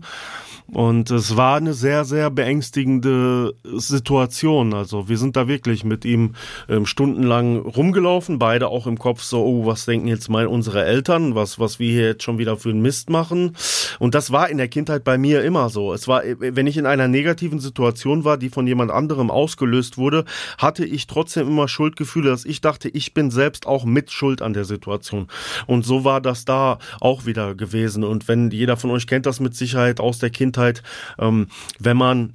Und 0.72 1.10
es 1.10 1.36
war 1.36 1.56
eine 1.56 1.74
sehr, 1.74 2.04
sehr 2.04 2.30
beängstigende 2.30 3.54
Situation. 3.64 4.72
Also 4.72 5.08
wir 5.08 5.18
sind 5.18 5.36
da 5.36 5.48
wirklich 5.48 5.82
mit 5.84 6.04
ihm 6.04 6.34
ähm, 6.68 6.86
stundenlang 6.86 7.56
rumgelaufen, 7.56 8.38
beide 8.38 8.68
auch 8.68 8.86
im 8.86 8.96
Kopf 8.96 9.22
so, 9.22 9.44
oh, 9.44 9.66
was 9.66 9.86
denken 9.86 10.06
jetzt 10.06 10.28
mal 10.28 10.46
unsere 10.46 10.84
Eltern, 10.84 11.34
was, 11.34 11.58
was 11.58 11.80
wir 11.80 11.90
hier 11.90 12.06
jetzt 12.06 12.22
schon 12.22 12.38
wieder 12.38 12.56
für 12.56 12.70
einen 12.70 12.82
Mist 12.82 13.10
machen. 13.10 13.56
Und 13.98 14.14
das 14.14 14.30
war 14.30 14.48
in 14.48 14.58
der 14.58 14.68
Kindheit 14.68 15.02
bei 15.02 15.18
mir 15.18 15.42
immer 15.42 15.70
so. 15.70 15.92
Es 15.92 16.06
war, 16.06 16.22
wenn 16.38 16.68
ich 16.68 16.76
in 16.76 16.86
einer 16.86 17.08
negativen 17.08 17.58
Situation 17.58 18.24
war, 18.24 18.38
die 18.38 18.48
von 18.48 18.66
jemand 18.66 18.92
anderem 18.92 19.30
ausgelöst 19.30 19.98
wurde, 19.98 20.24
hatte 20.56 20.84
ich 20.84 21.08
trotzdem 21.08 21.48
immer 21.48 21.66
Schuldgefühle, 21.66 22.30
dass 22.30 22.44
ich 22.44 22.60
dachte, 22.60 22.88
ich 22.88 23.12
bin 23.12 23.32
selbst 23.32 23.66
auch 23.66 23.84
mit 23.84 24.12
Schuld 24.20 24.42
an 24.42 24.52
der 24.52 24.66
Situation. 24.66 25.28
Und 25.66 25.86
so 25.86 26.04
war 26.04 26.20
das 26.20 26.44
da 26.44 26.78
auch 27.00 27.24
wieder 27.24 27.54
gewesen. 27.54 28.04
Und 28.04 28.28
wenn 28.28 28.50
jeder 28.50 28.76
von 28.76 28.90
euch 28.90 29.06
kennt 29.06 29.24
das 29.24 29.40
mit 29.40 29.56
Sicherheit 29.56 29.98
aus 29.98 30.18
der 30.18 30.28
Kindheit, 30.28 30.82
ähm, 31.18 31.46
wenn 31.78 31.96
man 31.96 32.34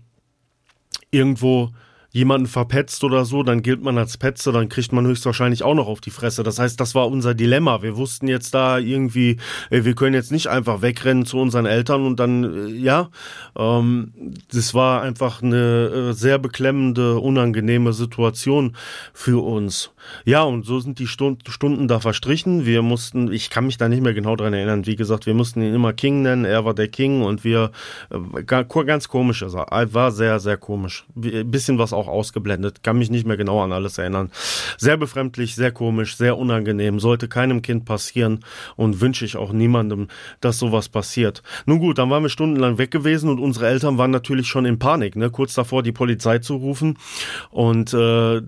irgendwo 1.12 1.70
jemanden 2.16 2.48
verpetzt 2.48 3.04
oder 3.04 3.26
so, 3.26 3.44
dann 3.44 3.62
gilt 3.62 3.84
man 3.84 3.98
als 3.98 4.16
Petze, 4.16 4.54
dann 4.54 4.70
kriegt 4.70 4.94
man 4.94 5.06
höchstwahrscheinlich 5.06 5.64
auch 5.64 5.74
noch 5.74 5.88
auf 5.88 6.00
die 6.00 6.12
Fresse. 6.12 6.44
Das 6.44 6.60
heißt, 6.60 6.80
das 6.80 6.96
war 6.96 7.10
unser 7.10 7.34
Dilemma. 7.34 7.82
Wir 7.82 7.98
wussten 7.98 8.30
jetzt 8.30 8.54
da 8.54 8.78
irgendwie, 8.78 9.36
wir 9.70 9.96
können 9.96 10.14
jetzt 10.14 10.32
nicht 10.32 10.48
einfach 10.48 10.82
wegrennen 10.82 11.26
zu 11.26 11.38
unseren 11.40 11.66
Eltern 11.66 12.06
und 12.06 12.18
dann, 12.18 12.70
äh, 12.70 12.72
ja, 12.72 13.10
ähm, 13.58 14.14
das 14.50 14.74
war 14.74 15.02
einfach 15.02 15.44
eine 15.44 16.12
äh, 16.12 16.14
sehr 16.14 16.40
beklemmende, 16.40 17.20
unangenehme 17.20 17.92
Situation 17.92 18.78
für 19.14 19.44
uns. 19.44 19.92
Ja, 20.24 20.44
und 20.44 20.66
so 20.66 20.80
sind 20.80 21.00
die 21.00 21.08
Stund 21.08 21.44
Stunden 21.50 21.90
da 21.90 22.00
verstrichen. 22.00 22.66
Wir 22.66 22.82
mussten, 22.82 23.32
ich 23.32 23.50
kann 23.50 23.66
mich 23.66 23.78
da 23.78 23.90
nicht 23.90 24.02
mehr 24.02 24.14
genau 24.14 24.38
dran 24.38 24.54
erinnern. 24.54 24.86
Wie 24.86 24.96
gesagt, 24.96 25.26
wir 25.26 25.34
mussten 25.34 25.62
ihn 25.62 25.74
immer 25.74 25.92
King 25.92 26.22
nennen. 26.22 26.46
Er 26.46 26.64
war 26.64 26.74
der 26.74 26.88
King 26.88 27.24
und 27.24 27.44
wir, 27.44 27.72
äh, 28.10 28.44
ganz 28.44 29.10
komisch, 29.10 29.44
also 29.44 29.58
war 29.58 30.12
sehr, 30.12 30.40
sehr 30.40 30.56
komisch. 30.58 31.06
Ein 31.16 31.52
bisschen 31.52 31.78
was 31.78 31.92
auch 31.92 32.05
ausgeblendet. 32.08 32.84
Kann 32.84 32.98
mich 32.98 33.10
nicht 33.10 33.26
mehr 33.26 33.38
genau 33.38 33.62
an 33.62 33.72
alles 33.72 33.98
erinnern. 33.98 34.32
Sehr 34.78 34.98
befremdlich, 34.98 35.56
sehr 35.56 35.72
komisch, 35.72 36.18
sehr 36.18 36.38
unangenehm. 36.38 37.00
Sollte 37.00 37.28
keinem 37.28 37.62
Kind 37.62 37.86
passieren 37.86 38.40
und 38.76 39.02
wünsche 39.02 39.26
ich 39.26 39.38
auch 39.38 39.52
niemandem, 39.52 40.08
dass 40.42 40.60
sowas 40.60 40.90
passiert. 40.90 41.44
Nun 41.66 41.80
gut, 41.80 41.98
dann 41.98 42.10
waren 42.10 42.24
wir 42.24 42.30
stundenlang 42.30 42.78
weg 42.78 42.92
gewesen 42.92 43.30
und 43.30 43.40
unsere 43.40 43.68
Eltern 43.68 43.98
waren 43.98 44.12
natürlich 44.12 44.48
schon 44.48 44.66
in 44.66 44.80
Panik, 44.80 45.16
ne? 45.16 45.30
kurz 45.30 45.54
davor 45.54 45.84
die 45.84 45.92
Polizei 45.92 46.40
zu 46.40 46.56
rufen 46.56 46.98
und 47.52 47.94
äh, 47.94 48.42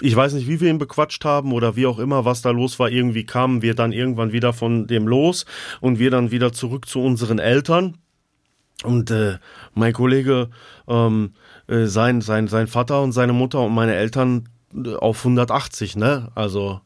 ich 0.00 0.16
weiß 0.16 0.34
nicht, 0.34 0.48
wie 0.48 0.60
wir 0.60 0.70
ihn 0.70 0.78
bequatscht 0.78 1.24
haben 1.24 1.52
oder 1.52 1.76
wie 1.76 1.86
auch 1.86 1.98
immer, 1.98 2.24
was 2.24 2.42
da 2.42 2.50
los 2.50 2.78
war. 2.78 2.90
Irgendwie 2.90 3.24
kamen 3.24 3.62
wir 3.62 3.74
dann 3.74 3.92
irgendwann 3.92 4.32
wieder 4.32 4.52
von 4.52 4.86
dem 4.86 5.06
los 5.06 5.46
und 5.80 5.98
wir 5.98 6.10
dann 6.10 6.30
wieder 6.30 6.52
zurück 6.52 6.88
zu 6.88 7.00
unseren 7.00 7.38
Eltern. 7.38 7.98
Und 8.82 9.10
äh, 9.10 9.38
mein 9.72 9.92
Kollege, 9.92 10.50
ähm, 10.88 11.34
äh, 11.66 11.86
sein, 11.86 12.20
sein, 12.20 12.48
sein 12.48 12.66
Vater 12.66 13.02
und 13.02 13.12
seine 13.12 13.32
Mutter 13.32 13.60
und 13.60 13.74
meine 13.74 13.94
Eltern 13.94 14.48
äh, 14.74 14.94
auf 14.94 15.18
180, 15.18 15.96
ne? 15.96 16.30
Also 16.34 16.80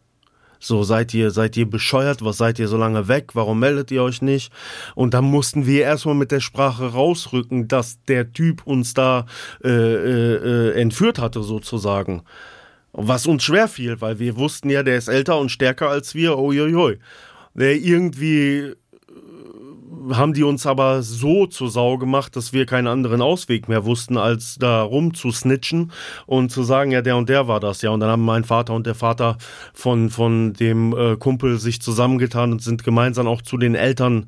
so, 0.60 0.82
seid 0.82 1.14
ihr, 1.14 1.30
seid 1.30 1.56
ihr 1.56 1.70
bescheuert? 1.70 2.24
Was 2.24 2.38
seid 2.38 2.58
ihr 2.58 2.66
so 2.66 2.76
lange 2.76 3.06
weg? 3.06 3.34
Warum 3.34 3.60
meldet 3.60 3.90
ihr 3.90 4.02
euch 4.02 4.22
nicht? 4.22 4.52
Und 4.96 5.14
dann 5.14 5.24
mussten 5.24 5.66
wir 5.66 5.82
erstmal 5.82 6.16
mit 6.16 6.32
der 6.32 6.40
Sprache 6.40 6.92
rausrücken, 6.92 7.68
dass 7.68 8.02
der 8.04 8.32
Typ 8.32 8.66
uns 8.66 8.92
da 8.92 9.26
äh, 9.62 9.68
äh, 9.68 10.70
äh 10.72 10.80
entführt 10.80 11.20
hatte, 11.20 11.42
sozusagen. 11.42 12.22
Was 12.92 13.26
uns 13.26 13.44
schwer 13.44 13.68
fiel, 13.68 14.00
weil 14.00 14.18
wir 14.18 14.36
wussten 14.36 14.70
ja, 14.70 14.82
der 14.82 14.98
ist 14.98 15.08
älter 15.08 15.38
und 15.38 15.50
stärker 15.50 15.88
als 15.88 16.14
wir, 16.14 16.38
uiuiui. 16.38 16.98
Der 17.54 17.76
irgendwie 17.76 18.74
haben 20.10 20.32
die 20.32 20.42
uns 20.42 20.66
aber 20.66 21.02
so 21.02 21.46
zur 21.46 21.70
Sau 21.70 21.98
gemacht, 21.98 22.36
dass 22.36 22.52
wir 22.52 22.66
keinen 22.66 22.86
anderen 22.86 23.22
Ausweg 23.22 23.68
mehr 23.68 23.84
wussten, 23.84 24.16
als 24.16 24.56
da 24.58 24.82
rum 24.82 25.14
zu 25.14 25.30
snitchen 25.30 25.92
und 26.26 26.50
zu 26.50 26.62
sagen, 26.62 26.90
ja, 26.90 27.02
der 27.02 27.16
und 27.16 27.28
der 27.28 27.48
war 27.48 27.60
das, 27.60 27.82
ja. 27.82 27.90
Und 27.90 28.00
dann 28.00 28.10
haben 28.10 28.24
mein 28.24 28.44
Vater 28.44 28.74
und 28.74 28.86
der 28.86 28.94
Vater 28.94 29.36
von, 29.72 30.10
von 30.10 30.52
dem 30.52 30.96
äh, 30.96 31.16
Kumpel 31.16 31.58
sich 31.58 31.80
zusammengetan 31.82 32.52
und 32.52 32.62
sind 32.62 32.84
gemeinsam 32.84 33.26
auch 33.26 33.42
zu 33.42 33.56
den 33.56 33.74
Eltern, 33.74 34.26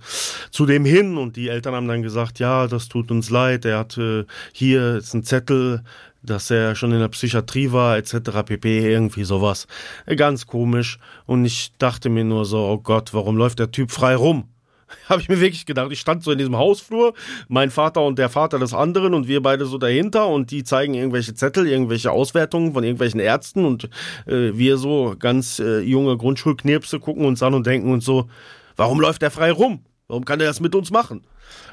zu 0.50 0.66
dem 0.66 0.84
hin. 0.84 1.16
Und 1.16 1.36
die 1.36 1.48
Eltern 1.48 1.74
haben 1.74 1.88
dann 1.88 2.02
gesagt, 2.02 2.38
ja, 2.38 2.66
das 2.66 2.88
tut 2.88 3.10
uns 3.10 3.30
leid, 3.30 3.64
er 3.64 3.78
hat 3.78 3.98
äh, 3.98 4.24
hier 4.52 4.96
ist 4.96 5.14
ein 5.14 5.24
Zettel, 5.24 5.82
dass 6.22 6.50
er 6.50 6.74
schon 6.74 6.92
in 6.92 7.00
der 7.00 7.08
Psychiatrie 7.08 7.72
war, 7.72 7.96
etc. 7.96 8.42
pp. 8.44 8.92
Irgendwie 8.92 9.24
sowas. 9.24 9.66
Ganz 10.06 10.46
komisch. 10.46 10.98
Und 11.26 11.44
ich 11.44 11.72
dachte 11.78 12.10
mir 12.10 12.24
nur 12.24 12.44
so, 12.44 12.58
oh 12.58 12.78
Gott, 12.78 13.14
warum 13.14 13.36
läuft 13.36 13.58
der 13.58 13.70
Typ 13.70 13.90
frei 13.90 14.14
rum? 14.14 14.49
Habe 15.08 15.20
ich 15.20 15.28
mir 15.28 15.40
wirklich 15.40 15.66
gedacht. 15.66 15.90
Ich 15.92 16.00
stand 16.00 16.22
so 16.22 16.32
in 16.32 16.38
diesem 16.38 16.56
Hausflur, 16.56 17.14
mein 17.48 17.70
Vater 17.70 18.02
und 18.02 18.18
der 18.18 18.28
Vater 18.28 18.58
des 18.58 18.74
anderen 18.74 19.14
und 19.14 19.28
wir 19.28 19.42
beide 19.42 19.66
so 19.66 19.78
dahinter 19.78 20.28
und 20.28 20.50
die 20.50 20.64
zeigen 20.64 20.94
irgendwelche 20.94 21.34
Zettel, 21.34 21.66
irgendwelche 21.66 22.10
Auswertungen 22.10 22.72
von 22.72 22.84
irgendwelchen 22.84 23.20
Ärzten 23.20 23.64
und 23.64 23.84
äh, 24.26 24.52
wir 24.54 24.76
so 24.76 25.14
ganz 25.18 25.58
äh, 25.58 25.80
junge 25.80 26.16
Grundschulknirpse 26.16 27.00
gucken 27.00 27.24
uns 27.24 27.42
an 27.42 27.54
und 27.54 27.66
denken 27.66 27.92
uns 27.92 28.04
so, 28.04 28.28
warum 28.76 29.00
läuft 29.00 29.22
der 29.22 29.30
frei 29.30 29.52
rum? 29.52 29.84
Warum 30.08 30.24
kann 30.24 30.38
der 30.38 30.48
das 30.48 30.60
mit 30.60 30.74
uns 30.74 30.90
machen? 30.90 31.22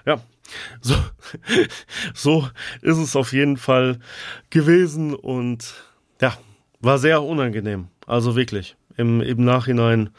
Ja, 0.06 0.22
so, 0.82 0.96
so 2.14 2.48
ist 2.82 2.98
es 2.98 3.16
auf 3.16 3.34
jeden 3.34 3.58
Fall 3.58 4.00
gewesen 4.50 5.16
und 5.16 5.74
ja, 6.22 6.38
war 6.80 7.00
sehr 7.00 7.24
unangenehm. 7.24 7.88
Also 8.06 8.36
wirklich, 8.36 8.76
im, 8.96 9.22
im 9.22 9.44
Nachhinein 9.44 10.10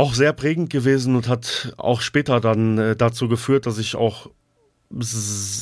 auch 0.00 0.14
sehr 0.14 0.32
prägend 0.32 0.70
gewesen 0.70 1.14
und 1.14 1.28
hat 1.28 1.74
auch 1.76 2.00
später 2.00 2.40
dann 2.40 2.78
äh, 2.78 2.96
dazu 2.96 3.28
geführt, 3.28 3.66
dass 3.66 3.76
ich 3.76 3.96
auch 3.96 4.30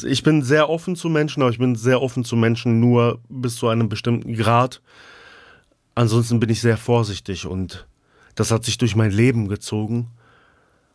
ich 0.07 0.23
bin 0.23 0.43
sehr 0.43 0.71
offen 0.71 0.97
zu 0.97 1.11
Menschen, 1.11 1.43
aber 1.43 1.51
ich 1.51 1.59
bin 1.59 1.75
sehr 1.75 2.01
offen 2.01 2.25
zu 2.25 2.35
Menschen 2.35 2.81
nur 2.81 3.21
bis 3.29 3.57
zu 3.57 3.69
einem 3.69 3.91
bestimmten 3.91 4.33
Grad. 4.35 4.81
Ansonsten 5.95 6.41
bin 6.41 6.49
ich 6.49 6.63
sehr 6.63 6.79
vorsichtig 6.79 7.45
und 7.45 7.87
das 8.37 8.51
hat 8.51 8.65
sich 8.65 8.79
durch 8.79 8.97
mein 8.97 9.11
Leben 9.11 9.49
gezogen, 9.49 10.09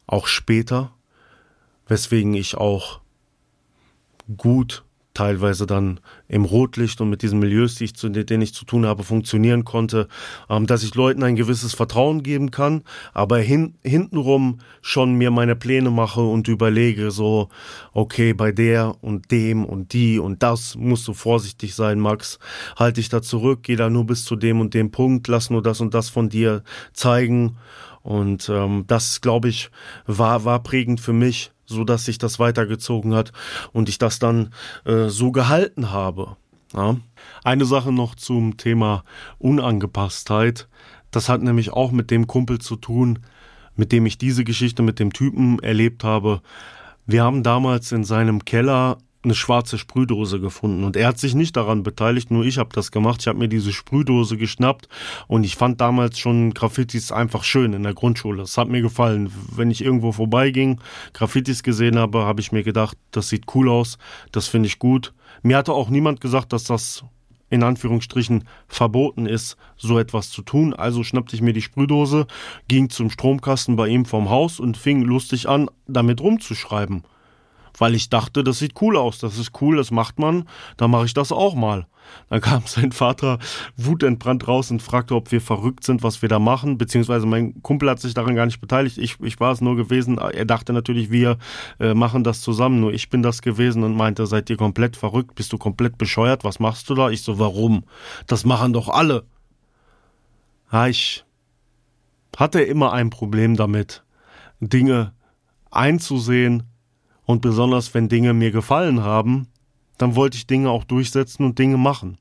auch 0.08 0.26
später 0.26 0.94
weswegen 1.88 2.34
ich 2.34 2.56
auch 2.56 3.02
gut 4.38 4.84
teilweise 5.14 5.68
dann 5.68 6.00
im 6.28 6.46
Rotlicht 6.46 7.00
und 7.02 7.10
mit 7.10 7.22
diesen 7.22 7.40
Milieus, 7.40 7.76
die 7.76 7.86
ich 7.86 7.96
zu, 7.96 8.10
denen 8.10 8.42
ich 8.42 8.54
zu 8.54 8.66
tun 8.66 8.86
habe, 8.86 9.04
funktionieren 9.04 9.64
konnte, 9.64 10.08
ähm, 10.50 10.66
dass 10.66 10.84
ich 10.84 10.96
Leuten 10.96 11.24
ein 11.24 11.36
gewisses 11.36 11.74
Vertrauen 11.74 12.24
geben 12.24 12.52
kann, 12.52 12.84
aber 13.14 13.38
hin, 13.38 13.76
hintenrum 13.84 14.60
schon 14.82 15.14
mir 15.14 15.32
meine 15.32 15.56
Pläne 15.56 15.92
mache 15.92 16.22
und 16.22 16.48
überlege 16.48 17.12
so, 17.12 17.50
okay, 17.94 18.34
bei 18.34 18.52
der 18.52 18.96
und 19.02 19.32
dem 19.32 19.66
und 19.66 19.94
die 19.94 20.20
und 20.20 20.42
das 20.42 20.76
musst 20.76 21.08
du 21.08 21.14
vorsichtig 21.14 21.76
sein, 21.76 22.00
Max, 22.00 22.40
halt 22.76 22.98
dich 22.98 23.10
da 23.10 23.22
zurück, 23.22 23.60
geh 23.64 23.76
da 23.76 23.90
nur 23.90 24.06
bis 24.06 24.26
zu 24.26 24.36
dem 24.36 24.60
und 24.60 24.74
dem 24.74 24.92
Punkt, 24.92 25.28
lass 25.28 25.50
nur 25.50 25.62
das 25.62 25.82
und 25.82 25.94
das 25.94 26.10
von 26.10 26.30
dir 26.30 26.64
zeigen. 26.94 27.58
Und 28.02 28.50
ähm, 28.50 28.84
das, 28.88 29.22
glaube 29.22 29.48
ich, 29.48 29.72
war, 30.06 30.44
war 30.44 30.62
prägend 30.62 31.00
für 31.00 31.14
mich 31.14 31.53
so 31.66 31.84
dass 31.84 32.06
sich 32.06 32.18
das 32.18 32.40
weitergezogen 32.40 33.14
hat 33.14 33.32
und 33.72 33.90
ich 33.90 33.98
das 33.98 34.20
dann 34.20 34.54
äh, 34.86 35.10
so 35.10 35.32
gehalten 35.32 35.92
habe. 35.92 36.38
Ja. 36.74 36.98
Eine 37.44 37.66
Sache 37.66 37.92
noch 37.92 38.16
zum 38.16 38.58
Thema 38.58 39.04
Unangepasstheit. 39.38 40.68
Das 41.12 41.30
hat 41.30 41.42
nämlich 41.42 41.72
auch 41.72 41.92
mit 41.92 42.10
dem 42.10 42.28
Kumpel 42.28 42.60
zu 42.60 42.76
tun, 42.76 43.20
mit 43.76 43.92
dem 43.92 44.06
ich 44.06 44.18
diese 44.18 44.44
Geschichte 44.44 44.82
mit 44.82 45.00
dem 45.00 45.14
Typen 45.14 45.60
erlebt 45.60 46.04
habe. 46.04 46.42
Wir 47.06 47.24
haben 47.24 47.44
damals 47.44 47.92
in 47.92 48.04
seinem 48.04 48.46
Keller 48.46 48.98
eine 49.24 49.36
schwarze 49.36 49.78
Sprühdose 49.78 50.40
gefunden 50.40 50.84
und 50.84 50.96
er 50.96 51.08
hat 51.08 51.18
sich 51.18 51.36
nicht 51.36 51.56
daran 51.56 51.84
beteiligt, 51.84 52.32
nur 52.32 52.46
ich 52.46 52.58
habe 52.58 52.70
das 52.74 52.92
gemacht. 52.92 53.22
Ich 53.22 53.28
habe 53.28 53.40
mir 53.40 53.48
diese 53.48 53.72
Sprühdose 53.72 54.38
geschnappt 54.38 54.88
und 55.28 55.44
ich 55.44 55.56
fand 55.56 55.82
damals 55.82 56.20
schon 56.20 56.54
Graffitis 56.54 57.12
einfach 57.12 57.44
schön 57.44 57.74
in 57.74 57.84
der 57.84 57.94
Grundschule. 57.94 58.44
Es 58.44 58.58
hat 58.58 58.70
mir 58.70 58.82
gefallen. 58.82 59.32
Wenn 59.56 59.72
ich 59.72 59.84
irgendwo 59.84 60.12
vorbeiging, 60.12 60.80
Graffitis 61.14 61.64
gesehen 61.64 61.98
habe, 61.98 62.26
habe 62.26 62.42
ich 62.42 62.52
mir 62.52 62.64
gedacht, 62.64 62.98
das 63.12 63.30
sieht 63.30 63.46
cool 63.56 63.70
aus, 63.70 63.98
das 64.32 64.48
finde 64.48 64.68
ich 64.68 64.80
gut. 64.80 65.14
Mir 65.42 65.58
hatte 65.58 65.74
auch 65.74 65.90
niemand 65.90 66.22
gesagt, 66.22 66.54
dass 66.54 66.66
das 66.66 67.04
in 67.50 67.62
Anführungsstrichen 67.62 68.46
verboten 68.68 69.28
ist, 69.28 69.58
so 69.78 70.00
etwas 70.00 70.32
zu 70.32 70.42
tun. 70.42 70.74
Also 70.74 71.04
schnappte 71.04 71.36
ich 71.36 71.42
mir 71.44 71.54
die 71.54 71.62
Sprühdose, 71.62 72.26
ging 72.68 72.90
zum 72.90 73.12
Stromkasten 73.12 73.76
bei 73.76 73.90
ihm 73.90 74.06
vorm 74.06 74.32
Haus 74.32 74.60
und 74.60 74.76
fing 74.76 75.04
lustig 75.04 75.48
an, 75.48 75.70
damit 75.88 76.20
rumzuschreiben 76.20 77.04
weil 77.78 77.96
ich 77.96 78.10
dachte, 78.10 78.44
das 78.44 78.60
sieht 78.60 78.82
cool 78.82 78.98
aus, 78.98 79.20
das 79.20 79.38
ist 79.38 79.52
cool, 79.62 79.78
das 79.78 79.92
macht 79.92 80.20
man, 80.20 80.48
dann 80.78 80.92
mache 80.92 81.06
ich 81.06 81.14
das 81.14 81.32
auch 81.32 81.56
mal. 81.56 81.88
Dann 82.30 82.42
kam 82.42 82.64
sein 82.66 82.92
Vater 82.92 83.40
wutentbrannt 83.78 84.48
raus 84.48 84.72
und 84.72 84.82
fragte, 84.82 85.16
ob 85.16 85.32
wir 85.32 85.42
verrückt 85.42 85.84
sind, 85.84 86.04
was 86.04 86.22
wir 86.22 86.30
da 86.30 86.40
machen, 86.40 86.78
beziehungsweise 86.78 87.26
mein 87.26 87.62
Kumpel 87.62 87.90
hat 87.90 88.00
sich 88.00 88.14
daran 88.14 88.36
gar 88.36 88.46
nicht 88.46 88.62
beteiligt, 88.62 88.98
ich, 88.98 89.20
ich 89.22 89.40
war 89.40 89.52
es 89.52 89.62
nur 89.62 89.76
gewesen, 89.76 90.18
er 90.18 90.46
dachte 90.46 90.74
natürlich, 90.74 91.12
wir 91.12 91.38
äh, 91.80 91.94
machen 91.94 92.24
das 92.24 92.42
zusammen, 92.42 92.80
nur 92.80 92.94
ich 92.94 93.10
bin 93.10 93.24
das 93.24 93.42
gewesen 93.42 93.84
und 93.84 93.96
meinte, 93.96 94.28
seid 94.28 94.50
ihr 94.50 94.58
komplett 94.58 94.96
verrückt, 94.98 95.36
bist 95.36 95.54
du 95.54 95.58
komplett 95.58 95.98
bescheuert, 95.98 96.44
was 96.44 96.60
machst 96.60 96.90
du 96.90 96.96
da? 96.96 97.10
Ich 97.10 97.24
so, 97.24 97.40
warum? 97.40 97.84
Das 98.28 98.46
machen 98.46 98.74
doch 98.74 98.90
alle. 98.90 99.24
Ja, 100.72 100.88
ich 100.88 101.24
hatte 102.36 102.62
immer 102.62 102.94
ein 102.94 103.10
Problem 103.10 103.56
damit, 103.56 104.04
Dinge 104.60 105.14
einzusehen, 105.70 106.64
und 107.26 107.42
besonders 107.42 107.94
wenn 107.94 108.10
Dinge 108.10 108.34
mir 108.34 108.52
gefallen 108.52 109.02
haben, 109.02 109.48
dann 109.98 110.16
wollte 110.16 110.38
ich 110.38 110.48
Dinge 110.48 110.70
auch 110.70 110.84
durchsetzen 110.84 111.46
und 111.46 111.60
Dinge 111.60 111.78
machen. 111.78 112.18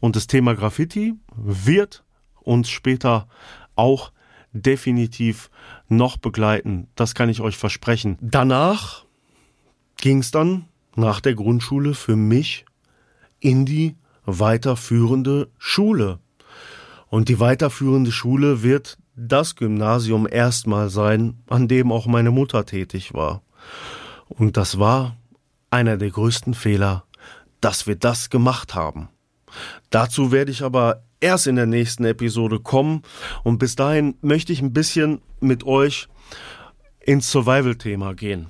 Und 0.00 0.16
das 0.16 0.26
Thema 0.26 0.54
Graffiti 0.54 1.14
wird 1.36 2.04
uns 2.40 2.68
später 2.68 3.28
auch 3.76 4.12
definitiv 4.52 5.50
noch 5.88 6.16
begleiten. 6.16 6.88
Das 6.94 7.14
kann 7.14 7.28
ich 7.28 7.40
euch 7.40 7.56
versprechen. 7.56 8.18
Danach 8.20 9.04
ging 9.96 10.18
es 10.18 10.30
dann 10.30 10.66
nach 10.94 11.20
der 11.20 11.34
Grundschule 11.34 11.94
für 11.94 12.16
mich 12.16 12.66
in 13.40 13.64
die 13.64 13.96
weiterführende 14.24 15.48
Schule. 15.58 16.18
Und 17.08 17.28
die 17.28 17.40
weiterführende 17.40 18.12
Schule 18.12 18.62
wird 18.62 18.98
das 19.16 19.56
Gymnasium 19.56 20.26
erstmal 20.30 20.88
sein, 20.88 21.42
an 21.48 21.68
dem 21.68 21.92
auch 21.92 22.06
meine 22.06 22.30
Mutter 22.30 22.64
tätig 22.64 23.14
war. 23.14 23.42
Und 24.38 24.56
das 24.56 24.78
war 24.78 25.16
einer 25.70 25.96
der 25.96 26.10
größten 26.10 26.54
Fehler, 26.54 27.04
dass 27.60 27.86
wir 27.86 27.96
das 27.96 28.30
gemacht 28.30 28.74
haben. 28.74 29.08
Dazu 29.90 30.32
werde 30.32 30.50
ich 30.50 30.62
aber 30.62 31.04
erst 31.20 31.46
in 31.46 31.56
der 31.56 31.66
nächsten 31.66 32.04
Episode 32.04 32.60
kommen 32.60 33.02
und 33.44 33.58
bis 33.58 33.76
dahin 33.76 34.16
möchte 34.20 34.52
ich 34.52 34.60
ein 34.60 34.72
bisschen 34.72 35.20
mit 35.40 35.64
euch 35.64 36.08
ins 37.00 37.30
Survival-Thema 37.30 38.14
gehen. 38.14 38.46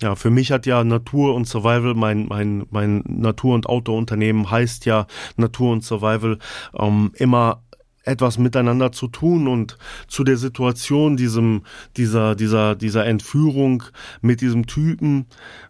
Ja, 0.00 0.14
für 0.14 0.30
mich 0.30 0.52
hat 0.52 0.64
ja 0.66 0.84
Natur 0.84 1.34
und 1.34 1.46
Survival, 1.46 1.94
mein, 1.94 2.26
mein, 2.26 2.66
mein 2.70 3.02
Natur- 3.06 3.54
und 3.54 3.66
Outdoor-Unternehmen 3.66 4.48
heißt 4.48 4.84
ja 4.86 5.06
Natur 5.36 5.72
und 5.72 5.84
Survival, 5.84 6.38
ähm, 6.78 7.10
immer 7.14 7.64
etwas 8.04 8.38
miteinander 8.38 8.92
zu 8.92 9.08
tun 9.08 9.48
und 9.48 9.76
zu 10.06 10.24
der 10.24 10.36
Situation 10.36 11.16
diesem 11.16 11.62
dieser 11.96 12.34
dieser 12.34 12.74
dieser 12.74 13.06
Entführung 13.06 13.82
mit 14.20 14.40
diesem 14.40 14.66
Typen 14.66 15.26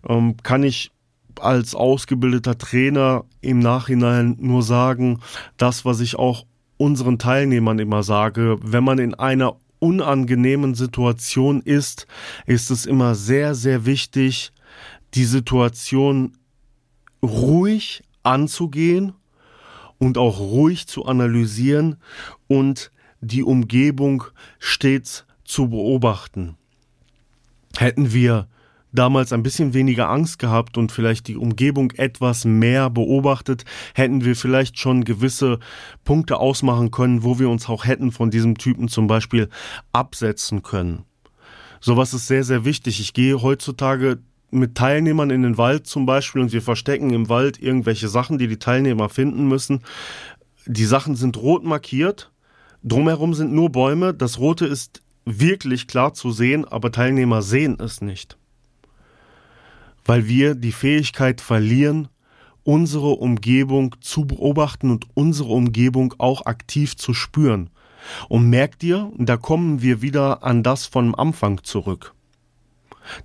ähm, 0.09 0.37
kann 0.43 0.63
ich 0.63 0.93
als 1.41 1.75
ausgebildeter 1.75 2.59
Trainer 2.59 3.25
im 3.41 3.61
Nachhinein 3.61 4.37
nur 4.41 4.63
sagen, 4.63 5.21
das 5.57 5.85
was 5.85 6.01
ich 6.01 6.17
auch 6.17 6.45
unseren 6.77 7.19
Teilnehmern 7.19 7.79
immer 7.79 8.03
sage, 8.03 8.57
wenn 8.63 8.85
man 8.85 8.99
in 8.99 9.15
einer 9.15 9.57
unangenehmen 9.81 10.75
Situation 10.75 11.61
ist, 11.63 12.07
ist 12.47 12.71
es 12.71 12.87
immer 12.87 13.15
sehr 13.15 13.55
sehr 13.55 13.87
wichtig, 13.87 14.53
die 15.15 15.25
Situation 15.25 16.33
ruhig 17.23 18.03
anzugehen 18.23 19.15
und 19.99 20.19
auch 20.19 20.41
ruhig 20.41 20.87
zu 20.87 21.07
analysieren 21.07 21.97
und 22.47 22.91
die 23.21 23.43
Umgebung 23.43 24.25
stets 24.59 25.27
zu 25.45 25.69
beobachten. 25.69 26.57
Hätten 27.77 28.13
wir 28.13 28.49
damals 28.93 29.33
ein 29.33 29.43
bisschen 29.43 29.75
weniger 29.75 30.09
Angst 30.09 30.39
gehabt 30.39 30.79
und 30.79 30.93
vielleicht 30.93 31.29
die 31.29 31.37
Umgebung 31.37 31.93
etwas 31.93 32.45
mehr 32.45 32.91
beobachtet, 32.91 33.65
hätten 33.95 34.25
wir 34.25 34.35
vielleicht 34.35 34.79
schon 34.79 35.05
gewisse 35.05 35.59
Punkte 36.05 36.39
ausmachen 36.39 36.91
können, 36.91 37.23
wo 37.23 37.39
wir 37.39 37.51
uns 37.51 37.69
auch 37.69 37.85
hätten 37.85 38.13
von 38.13 38.31
diesem 38.31 38.57
Typen 38.57 38.89
zum 38.89 39.07
Beispiel 39.07 39.49
absetzen 39.93 40.63
können. 40.63 41.05
Sowas 41.81 42.13
ist 42.15 42.27
sehr, 42.27 42.45
sehr 42.45 42.65
wichtig. 42.65 42.99
Ich 43.01 43.13
gehe 43.13 43.41
heutzutage 43.41 44.19
mit 44.51 44.75
Teilnehmern 44.75 45.31
in 45.31 45.43
den 45.43 45.59
Wald 45.59 45.87
zum 45.87 46.07
Beispiel 46.07 46.41
und 46.41 46.53
wir 46.53 46.63
verstecken 46.63 47.11
im 47.11 47.29
Wald 47.29 47.61
irgendwelche 47.61 48.09
Sachen, 48.09 48.39
die 48.39 48.49
die 48.49 48.59
Teilnehmer 48.59 49.09
finden 49.09 49.49
müssen. 49.49 49.83
Die 50.67 50.85
Sachen 50.85 51.17
sind 51.17 51.37
rot 51.37 51.65
markiert, 51.65 52.31
drumherum 52.83 53.35
sind 53.35 53.53
nur 53.53 53.71
Bäume, 53.71 54.15
das 54.15 54.39
Rote 54.39 54.67
ist 54.67 55.03
wirklich 55.25 55.87
klar 55.87 56.15
zu 56.15 56.31
sehen, 56.31 56.65
aber 56.65 56.91
Teilnehmer 56.91 57.43
sehen 57.43 57.79
es 57.81 58.01
nicht. 58.01 58.39
Weil 60.05 60.27
wir 60.27 60.55
die 60.55 60.73
Fähigkeit 60.73 61.41
verlieren, 61.41 62.09
unsere 62.65 63.11
Umgebung 63.11 63.97
zu 64.01 64.27
beobachten 64.27 64.91
und 64.91 65.07
unsere 65.15 65.51
Umgebung 65.51 66.15
auch 66.19 66.47
aktiv 66.47 66.97
zu 66.97 67.15
spüren. 67.15 67.71
Und 68.29 68.49
merkt 68.49 68.83
ihr, 68.83 69.11
da 69.17 69.37
kommen 69.37 69.83
wir 69.83 70.01
wieder 70.01 70.43
an 70.45 70.63
das 70.63 70.87
vom 70.87 71.15
Anfang 71.15 71.63
zurück 71.63 72.15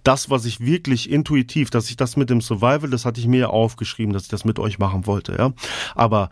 das, 0.03 0.29
was 0.29 0.45
ich 0.45 0.59
wirklich 0.59 1.09
intuitiv, 1.09 1.69
dass 1.69 1.89
ich 1.89 1.95
das 1.95 2.17
mit 2.17 2.29
dem 2.29 2.41
Survival, 2.41 2.89
das 2.89 3.05
hatte 3.05 3.19
ich 3.19 3.27
mir 3.27 3.39
ja 3.39 3.47
aufgeschrieben, 3.47 4.13
dass 4.13 4.23
ich 4.23 4.29
das 4.29 4.45
mit 4.45 4.59
euch 4.59 4.79
machen 4.79 5.05
wollte, 5.05 5.35
ja. 5.37 5.53
Aber 5.95 6.29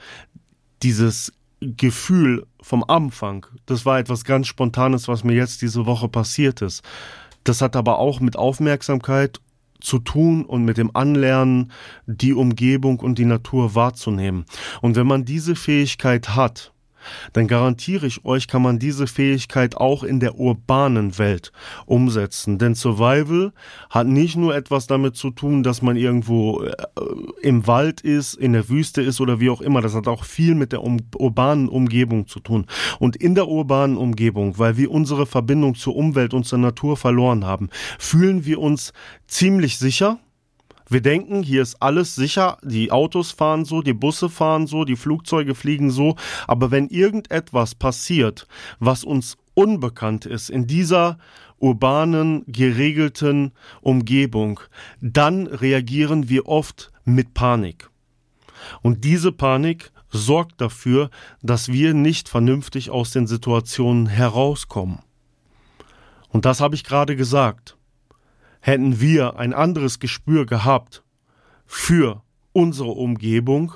dieses 0.83 1.33
Gefühl 1.61 2.47
vom 2.61 2.83
Anfang, 2.83 3.45
das 3.65 3.85
war 3.85 3.99
etwas 3.99 4.25
ganz 4.25 4.47
Spontanes, 4.47 5.07
was 5.07 5.23
mir 5.23 5.35
jetzt 5.35 5.61
diese 5.61 5.85
Woche 5.85 6.07
passiert 6.07 6.61
ist. 6.61 6.83
Das 7.43 7.61
hat 7.61 7.75
aber 7.75 7.99
auch 7.99 8.19
mit 8.19 8.35
Aufmerksamkeit 8.35 9.39
zu 9.79 9.99
tun 9.99 10.45
und 10.45 10.63
mit 10.63 10.77
dem 10.77 10.95
Anlernen, 10.95 11.71
die 12.05 12.33
Umgebung 12.33 12.99
und 12.99 13.17
die 13.17 13.25
Natur 13.25 13.75
wahrzunehmen. 13.75 14.45
Und 14.81 14.95
wenn 14.95 15.07
man 15.07 15.25
diese 15.25 15.55
Fähigkeit 15.55 16.35
hat, 16.35 16.70
dann 17.33 17.47
garantiere 17.47 18.07
ich 18.07 18.25
euch, 18.25 18.47
kann 18.47 18.61
man 18.61 18.79
diese 18.79 19.07
Fähigkeit 19.07 19.77
auch 19.77 20.03
in 20.03 20.19
der 20.19 20.39
urbanen 20.39 21.17
Welt 21.17 21.51
umsetzen. 21.85 22.57
Denn 22.57 22.75
Survival 22.75 23.53
hat 23.89 24.07
nicht 24.07 24.35
nur 24.35 24.55
etwas 24.55 24.87
damit 24.87 25.15
zu 25.15 25.31
tun, 25.31 25.63
dass 25.63 25.81
man 25.81 25.97
irgendwo 25.97 26.63
äh, 26.63 26.73
im 27.41 27.67
Wald 27.67 28.01
ist, 28.01 28.35
in 28.35 28.53
der 28.53 28.69
Wüste 28.69 29.01
ist 29.01 29.21
oder 29.21 29.39
wie 29.39 29.49
auch 29.49 29.61
immer. 29.61 29.81
Das 29.81 29.95
hat 29.95 30.07
auch 30.07 30.23
viel 30.23 30.55
mit 30.55 30.71
der 30.71 30.83
um, 30.83 30.97
urbanen 31.17 31.69
Umgebung 31.69 32.27
zu 32.27 32.39
tun. 32.39 32.65
Und 32.99 33.15
in 33.15 33.35
der 33.35 33.47
urbanen 33.47 33.97
Umgebung, 33.97 34.57
weil 34.57 34.77
wir 34.77 34.91
unsere 34.91 35.25
Verbindung 35.25 35.75
zur 35.75 35.95
Umwelt 35.95 36.33
und 36.33 36.45
zur 36.45 36.59
Natur 36.59 36.97
verloren 36.97 37.45
haben, 37.45 37.69
fühlen 37.99 38.45
wir 38.45 38.59
uns 38.59 38.93
ziemlich 39.27 39.77
sicher 39.77 40.19
wir 40.91 41.01
denken, 41.01 41.43
hier 41.43 41.62
ist 41.62 41.82
alles 41.82 42.15
sicher, 42.15 42.58
die 42.63 42.91
Autos 42.91 43.32
fahren 43.32 43.65
so, 43.65 43.82
die 43.82 43.93
Busse 43.93 44.30
fahren 44.30 44.67
so, 44.67 44.84
die 44.84 44.95
Flugzeuge 44.95 45.56
fliegen 45.56 45.89
so, 45.89 46.15
aber 46.47 46.71
wenn 46.71 46.88
irgendetwas 46.89 47.75
passiert, 47.75 48.47
was 48.80 49.04
uns 49.04 49.38
unbekannt 49.54 50.25
ist 50.25 50.49
in 50.49 50.67
dieser 50.67 51.17
urbanen, 51.60 52.43
geregelten 52.47 53.51
Umgebung, 53.82 54.60
dann 54.99 55.47
reagieren 55.47 56.27
wir 56.27 56.47
oft 56.47 56.91
mit 57.06 57.34
Panik. 57.34 57.89
Und 58.82 59.04
diese 59.04 59.32
Panik 59.32 59.91
sorgt 60.10 60.60
dafür, 60.60 61.10
dass 61.41 61.69
wir 61.69 61.93
nicht 61.93 62.27
vernünftig 62.27 62.89
aus 62.89 63.12
den 63.12 63.27
Situationen 63.27 64.08
herauskommen. 64.08 64.99
Und 66.30 66.45
das 66.45 66.60
habe 66.60 66.75
ich 66.75 66.84
gerade 66.84 67.15
gesagt 67.15 67.77
hätten 68.62 69.02
wir 69.02 69.38
ein 69.38 69.54
anderes 69.54 70.00
Gespür 70.00 70.45
gehabt 70.45 71.04
für 71.65 72.21
unsere 72.54 72.91
Umgebung, 72.91 73.74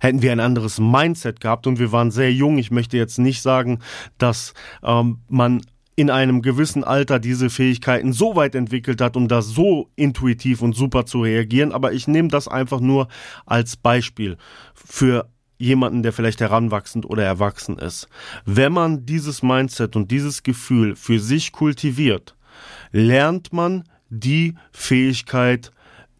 hätten 0.00 0.22
wir 0.22 0.32
ein 0.32 0.40
anderes 0.40 0.78
Mindset 0.78 1.40
gehabt 1.40 1.66
und 1.66 1.78
wir 1.78 1.92
waren 1.92 2.10
sehr 2.10 2.32
jung. 2.32 2.58
Ich 2.58 2.70
möchte 2.70 2.96
jetzt 2.96 3.18
nicht 3.18 3.40
sagen, 3.40 3.80
dass 4.18 4.52
ähm, 4.82 5.20
man 5.28 5.62
in 5.96 6.10
einem 6.10 6.42
gewissen 6.42 6.84
Alter 6.84 7.18
diese 7.18 7.48
Fähigkeiten 7.48 8.12
so 8.12 8.36
weit 8.36 8.54
entwickelt 8.54 9.00
hat, 9.00 9.16
um 9.16 9.28
da 9.28 9.40
so 9.40 9.88
intuitiv 9.96 10.60
und 10.60 10.74
super 10.74 11.06
zu 11.06 11.22
reagieren. 11.22 11.72
Aber 11.72 11.92
ich 11.92 12.06
nehme 12.06 12.28
das 12.28 12.48
einfach 12.48 12.80
nur 12.80 13.08
als 13.46 13.76
Beispiel 13.76 14.36
für 14.74 15.30
jemanden, 15.58 16.02
der 16.02 16.12
vielleicht 16.12 16.40
heranwachsend 16.40 17.06
oder 17.06 17.24
erwachsen 17.24 17.78
ist. 17.78 18.08
Wenn 18.44 18.74
man 18.74 19.06
dieses 19.06 19.42
Mindset 19.42 19.96
und 19.96 20.10
dieses 20.10 20.42
Gefühl 20.42 20.94
für 20.96 21.18
sich 21.18 21.52
kultiviert, 21.52 22.35
lernt 22.96 23.52
man 23.52 23.84
die 24.08 24.54
Fähigkeit 24.72 25.70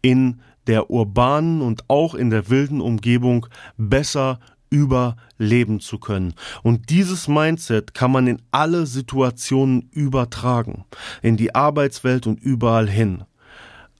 in 0.03 0.41
der 0.67 0.91
urbanen 0.91 1.61
und 1.61 1.83
auch 1.87 2.13
in 2.13 2.29
der 2.29 2.49
wilden 2.49 2.81
Umgebung 2.81 3.47
besser 3.77 4.39
überleben 4.69 5.79
zu 5.79 5.97
können. 5.97 6.35
Und 6.61 6.91
dieses 6.91 7.27
Mindset 7.27 7.95
kann 7.95 8.11
man 8.11 8.27
in 8.27 8.41
alle 8.51 8.85
Situationen 8.85 9.89
übertragen, 9.91 10.85
in 11.23 11.35
die 11.35 11.55
Arbeitswelt 11.55 12.27
und 12.27 12.39
überall 12.39 12.87
hin. 12.87 13.23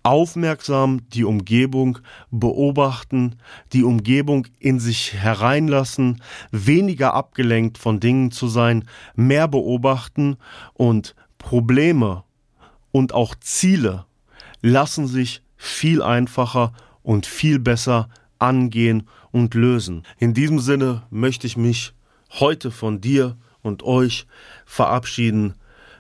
Aufmerksam 0.04 1.10
die 1.10 1.24
Umgebung 1.24 1.98
beobachten, 2.30 3.38
die 3.74 3.84
Umgebung 3.84 4.46
in 4.60 4.80
sich 4.80 5.14
hereinlassen, 5.14 6.22
weniger 6.52 7.16
abgelenkt 7.16 7.80
von 7.80 8.00
Dingen 8.00 8.32
zu 8.32 8.48
sein, 8.48 8.86
mehr 9.16 9.48
beobachten 9.48 10.38
und 10.76 11.16
Probleme 11.40 12.24
und 12.98 13.14
auch 13.14 13.36
Ziele 13.36 14.06
lassen 14.62 15.06
sich 15.06 15.44
viel 15.56 16.02
einfacher 16.02 16.74
und 17.04 17.28
viel 17.28 17.60
besser 17.60 18.10
angehen 18.40 19.08
und 19.30 19.54
lösen. 19.54 20.02
In 20.18 20.34
diesem 20.34 20.60
Sinne 20.60 21.04
möchte 21.12 21.46
ich 21.46 21.58
mich 21.58 21.94
heute 22.40 22.72
von 22.72 23.00
dir 23.00 23.38
und 23.62 23.84
euch 23.84 24.26
verabschieden. 24.66 25.54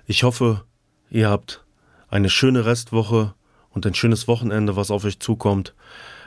Ich 0.07 0.23
hoffe, 0.23 0.63
ihr 1.11 1.29
habt 1.29 1.63
eine 2.09 2.31
schöne 2.31 2.65
Restwoche 2.65 3.35
und 3.69 3.85
ein 3.85 3.93
schönes 3.93 4.27
Wochenende, 4.27 4.75
was 4.75 4.89
auf 4.89 5.05
euch 5.05 5.19
zukommt. 5.19 5.75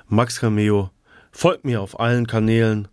Max 0.06 0.38
Cameo, 0.38 0.90
folgt 1.32 1.64
mir 1.64 1.80
auf 1.80 1.98
allen 1.98 2.28
Kanälen, 2.28 2.86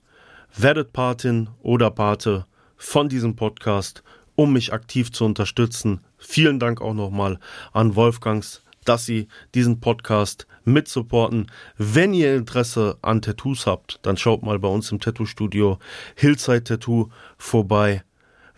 werdet 0.56 0.94
Patin 0.94 1.50
oder 1.62 1.92
Pate 1.92 2.48
von 2.76 3.08
diesem 3.08 3.36
Podcast, 3.36 4.04
um 4.38 4.54
mich 4.54 4.72
aktiv 4.72 5.12
zu 5.12 5.26
unterstützen. 5.26 6.00
Vielen 6.18 6.60
Dank 6.60 6.80
auch 6.80 6.94
nochmal 6.94 7.40
an 7.74 7.98
Wolfgangs 7.98 8.62
dass 8.88 9.06
Sie 9.06 9.28
diesen 9.54 9.80
Podcast 9.80 10.48
mitsupporten. 10.64 11.48
Wenn 11.78 12.14
ihr 12.14 12.36
Interesse 12.36 12.98
an 13.02 13.22
Tattoos 13.22 13.66
habt, 13.66 14.00
dann 14.04 14.18
schaut 14.18 14.44
mal 14.44 14.60
bei 14.60 14.68
uns 14.68 14.92
im 14.92 15.00
Tattoo-Studio 15.00 15.78
Hillside 16.16 16.64
Tattoo 16.64 17.10
vorbei. 17.38 18.04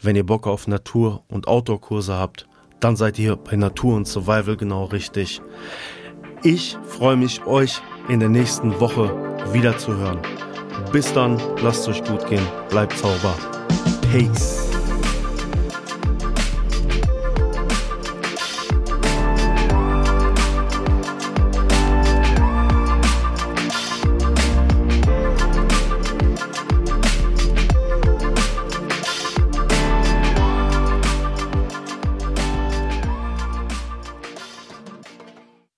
Wenn 0.02 0.15
ihr 0.15 0.26
Bock 0.26 0.48
auf 0.48 0.68
Natur- 0.68 1.24
und 1.28 1.48
Outdoor-Kurse 1.48 2.13
habt, 2.13 2.48
dann 2.80 2.96
seid 2.96 3.20
ihr 3.20 3.36
bei 3.36 3.56
Natur 3.56 3.96
und 3.96 4.08
Survival 4.08 4.56
genau 4.56 4.86
richtig. 4.86 5.42
Ich 6.44 6.78
freue 6.84 7.18
mich, 7.18 7.46
euch 7.46 7.82
in 8.08 8.20
der 8.20 8.30
nächsten 8.30 8.80
Woche 8.80 9.10
wieder 9.52 9.78
zu 9.78 9.98
hören. 9.98 10.22
Bis 10.92 11.12
dann, 11.12 11.42
lasst 11.62 11.82
es 11.82 11.89
euch 11.89 12.04
gut 12.06 12.26
gehen, 12.28 12.46
bleibt 12.70 12.98
sauber. 12.98 13.36
Peace. 14.12 14.79